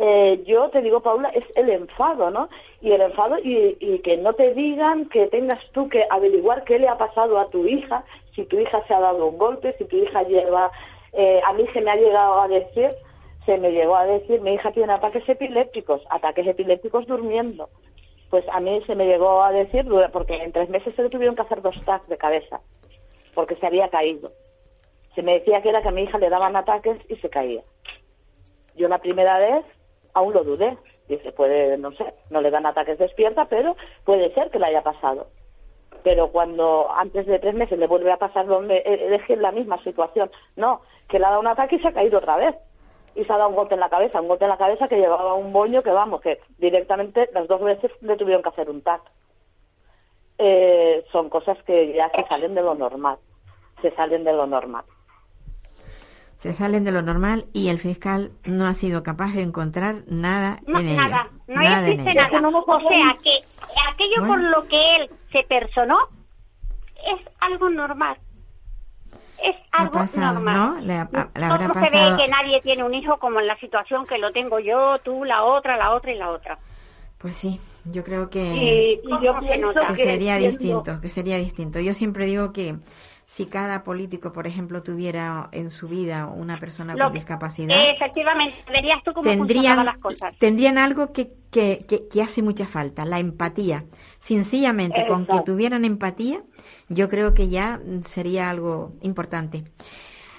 [0.00, 2.48] eh, yo te digo, Paula, es el enfado, ¿no?
[2.80, 6.88] Y el enfado y, que no te digan que tengas tú que averiguar qué le
[6.88, 9.96] ha pasado a tu hija, si tu hija se ha dado un golpe, si tu
[9.96, 10.70] hija lleva,
[11.12, 12.90] eh, a mí se me ha llegado a decir
[13.46, 17.68] se me llegó a decir, mi hija tiene ataques epilépticos, ataques epilépticos durmiendo.
[18.28, 21.34] Pues a mí se me llegó a decir, porque en tres meses se le tuvieron
[21.34, 22.60] que hacer dos tags de cabeza,
[23.34, 24.30] porque se había caído.
[25.14, 27.62] Se me decía que era que a mi hija le daban ataques y se caía.
[28.76, 29.64] Yo la primera vez
[30.14, 30.76] aún lo dudé.
[31.08, 34.82] Dice, puede, no sé, no le dan ataques despierta, pero puede ser que le haya
[34.82, 35.26] pasado.
[36.04, 40.30] Pero cuando antes de tres meses le vuelve a pasar, donde dejé la misma situación.
[40.56, 42.54] No, que le ha dado un ataque y se ha caído otra vez
[43.14, 44.98] y se ha dado un golpe en la cabeza, un golpe en la cabeza que
[44.98, 48.82] llevaba un boño que vamos, que directamente las dos veces le tuvieron que hacer un
[48.82, 49.02] tac.
[50.38, 53.18] Eh, son cosas que ya se salen de lo normal,
[53.82, 54.84] se salen de lo normal.
[56.40, 60.58] Se salen de lo normal y el fiscal no ha sido capaz de encontrar nada
[60.66, 62.40] en nada, No existe nada.
[62.66, 63.42] O sea que
[63.92, 65.98] aquello por lo que él se personó
[66.96, 68.16] es algo normal
[69.42, 70.54] es algo normal.
[70.54, 70.80] ¿no?
[70.80, 74.58] Le, se ve que nadie tiene un hijo como en la situación que lo tengo
[74.58, 76.58] yo, tú, la otra, la otra y la otra.
[77.18, 81.80] Pues sí, yo creo que, que, sería distinto, que sería distinto.
[81.80, 82.76] Yo siempre digo que
[83.30, 89.04] si cada político, por ejemplo, tuviera en su vida una persona con discapacidad, efectivamente, verías
[89.04, 90.36] tú cómo tendrían, las cosas.
[90.38, 93.84] Tendrían algo que, que, que, hace mucha falta, la empatía.
[94.18, 96.42] Sencillamente, con que tuvieran empatía,
[96.88, 99.62] yo creo que ya sería algo importante.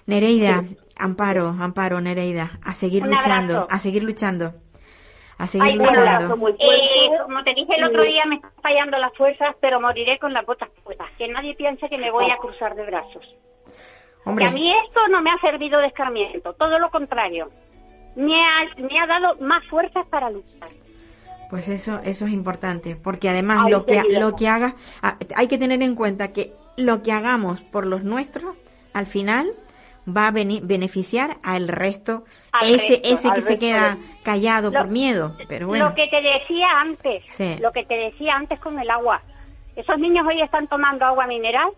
[0.06, 0.66] Nereida,
[0.98, 4.54] Amparo, Amparo, Nereida, a seguir luchando, a seguir luchando.
[5.42, 6.50] A seguir luchando.
[6.60, 10.34] Eh, como te dije el otro día, me están fallando las fuerzas, pero moriré con
[10.34, 11.08] las botas puestas.
[11.18, 13.36] Que nadie piense que me voy a cruzar de brazos.
[14.24, 14.46] Hombre.
[14.46, 17.50] a mí esto no me ha servido de escarmiento, todo lo contrario.
[18.16, 20.70] Me ha, me ha dado más fuerzas para luchar.
[21.50, 24.76] Pues eso, eso es importante, porque además lo que, lo que hagas,
[25.36, 28.56] hay que tener en cuenta que lo que hagamos por los nuestros,
[28.94, 29.52] al final
[30.16, 32.24] va a beneficiar al resto,
[32.62, 35.36] ese, ese que se queda callado por miedo.
[35.47, 35.89] Pero bueno.
[35.89, 37.24] Lo que te decía antes,
[37.59, 39.22] lo que te decía antes con el agua.
[39.76, 41.70] Esos niños hoy están tomando agua mineral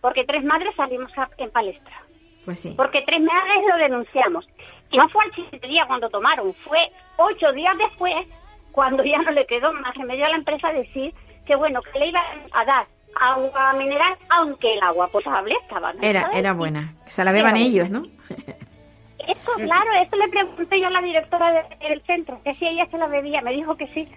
[0.00, 1.96] porque tres madres salimos en palestra.
[2.44, 2.74] Pues sí.
[2.76, 4.46] Porque tres madres lo denunciamos.
[4.90, 8.14] Y no fue al siguiente día cuando tomaron, fue ocho días después
[8.70, 11.14] cuando ya no le quedó más remedio a la empresa decir
[11.44, 12.86] que bueno, que le iban a dar
[13.20, 15.92] agua mineral, aunque el agua potable estaba.
[16.00, 18.04] Era, era buena, que se la beban ellos, ¿no?
[19.26, 22.98] Esto, claro, esto le pregunté yo a la directora del centro, que si ella se
[22.98, 24.08] la bebía, me dijo que sí.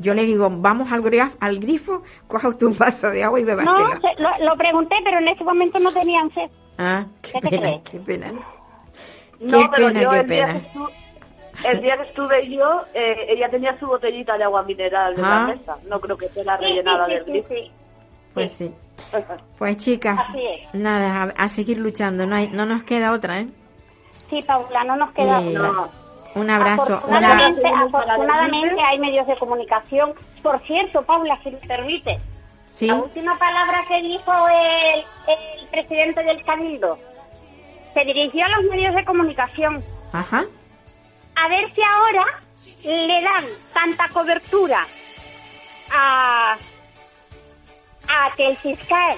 [0.00, 3.44] Yo le digo, vamos al, grifo, al grifo, coja usted un vaso de agua y
[3.44, 3.88] bebáselo.
[4.18, 6.50] No, lo, pregunté, pero en ese momento no tenían sed.
[6.78, 8.32] Ah, qué, pena, qué pena.
[9.40, 10.60] No, qué pena, qué pena.
[10.60, 11.07] El día que
[11.64, 15.76] estuve yo, eh, ella tenía su botellita de agua mineral en la mesa.
[15.88, 17.54] No creo que sea la rellenada del grifo.
[18.34, 18.74] Pues sí.
[19.58, 20.18] Pues chicas,
[20.72, 22.26] nada, a, seguir luchando.
[22.26, 23.48] No, hay, no nos queda otra, ¿eh?
[24.30, 25.88] Sí, Paula, no nos queda otra.
[26.34, 26.96] Un abrazo.
[26.96, 30.12] Afortunadamente, hay medios de comunicación.
[30.42, 32.20] Por cierto, Paula, si me permite,
[32.72, 32.86] ¿Sí?
[32.86, 36.98] la última palabra que dijo el, el presidente del Cabildo
[37.94, 39.82] se dirigió a los medios de comunicación.
[40.12, 40.44] Ajá
[41.38, 42.24] a ver si ahora
[42.84, 44.86] le dan tanta cobertura
[45.92, 46.56] a,
[48.08, 49.16] a que el fiscal,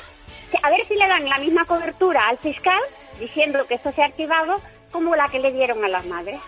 [0.62, 2.80] a ver si le dan la misma cobertura al fiscal
[3.18, 4.56] diciendo que esto se ha activado
[4.90, 6.40] como la que le dieron a las madres.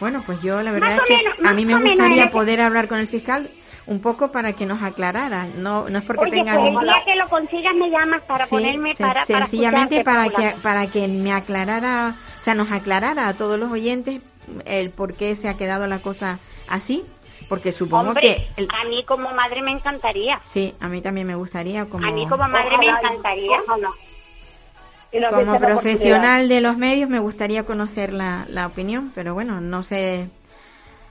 [0.00, 3.08] Bueno, pues yo la verdad es que a mí me gustaría poder hablar con el
[3.08, 3.50] fiscal
[3.86, 5.46] un poco para que nos aclarara.
[5.56, 8.94] No, no es porque tenga pues el día que lo consigas me llamas para ponerme
[8.94, 13.72] para sencillamente para, que para que me aclarara, o sea, nos aclarara a todos los
[13.72, 14.20] oyentes
[14.64, 16.38] el por qué se ha quedado la cosa
[16.68, 17.04] así,
[17.48, 18.46] porque supongo que...
[18.56, 20.40] A mí como madre me encantaría.
[20.44, 21.86] Sí, a mí también me gustaría.
[21.86, 23.58] Como, a mí como madre me encantaría.
[25.30, 30.28] Como profesional de los medios me gustaría conocer la, la opinión, pero bueno, no sé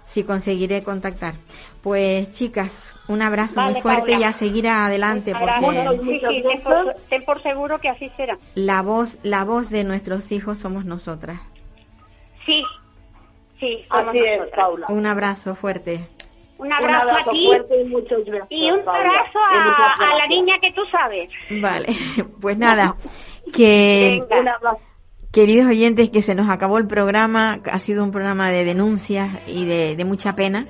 [0.07, 1.35] si conseguiré contactar.
[1.81, 7.89] Pues chicas, un abrazo muy fuerte y a seguir adelante porque ten por seguro que
[7.89, 8.37] así será.
[8.55, 11.39] La voz, la voz de nuestros hijos somos nosotras.
[12.45, 12.63] Sí,
[13.59, 14.85] Sí, Así es, Paula.
[14.89, 16.01] Un abrazo fuerte.
[16.57, 17.47] Un abrazo, a ti.
[17.47, 21.29] Fuerte y, muchos y un abrazo a, la niña que tú sabes.
[21.49, 21.87] Vale,
[22.41, 22.95] pues nada,
[23.53, 24.23] que
[25.31, 29.65] queridos oyentes, que se nos acabó el programa, ha sido un programa de denuncias y
[29.65, 30.65] de, mucha pena,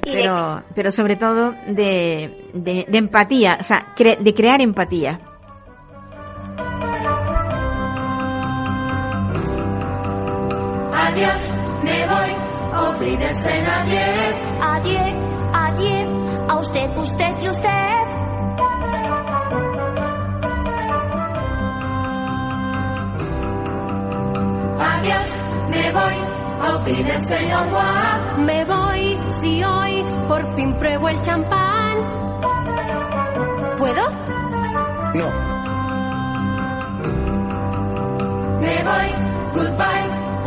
[0.00, 5.20] pero, pero sobre todo de, de, de empatía, o sea, de crear empatía.
[10.94, 11.57] Adiós
[11.88, 12.30] me voy,
[12.86, 14.04] olvídense nadie.
[14.74, 15.12] Adiós,
[15.52, 16.08] adiós,
[16.48, 18.04] a usted, usted y usted.
[24.80, 25.28] Adiós,
[25.70, 26.38] Me voy
[26.86, 27.66] el señor.
[28.38, 31.96] Me voy si hoy por fin pruebo el champán.
[33.76, 34.10] ¿Puedo?
[35.14, 35.30] No.
[38.60, 39.08] Me voy,
[39.54, 39.97] goodbye,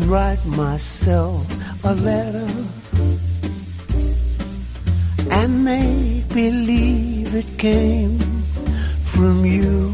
[0.00, 1.44] And write myself
[1.84, 2.48] a letter
[5.30, 8.18] and make believe it came
[9.12, 9.92] from you.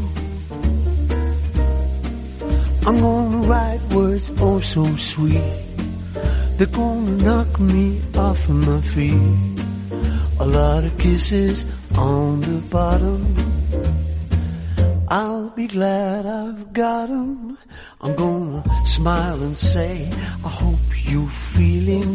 [2.85, 5.49] I'm gonna write words oh so sweet.
[6.57, 9.33] They're gonna knock me off of my feet.
[10.39, 11.65] A lot of kisses
[19.55, 20.09] say,
[20.43, 20.79] I hope
[21.09, 22.14] you're feeling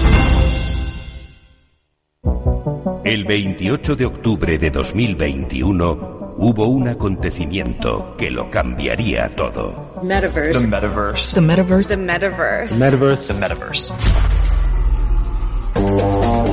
[3.03, 9.99] El 28 de octubre de 2021 hubo un acontecimiento que lo cambiaría todo.
[10.03, 10.61] Metaverse.
[10.61, 11.33] The metaverse.
[11.33, 11.89] The metaverse.
[11.89, 12.75] The metaverse.
[12.75, 13.33] Metaverse.
[13.33, 13.93] The metaverse.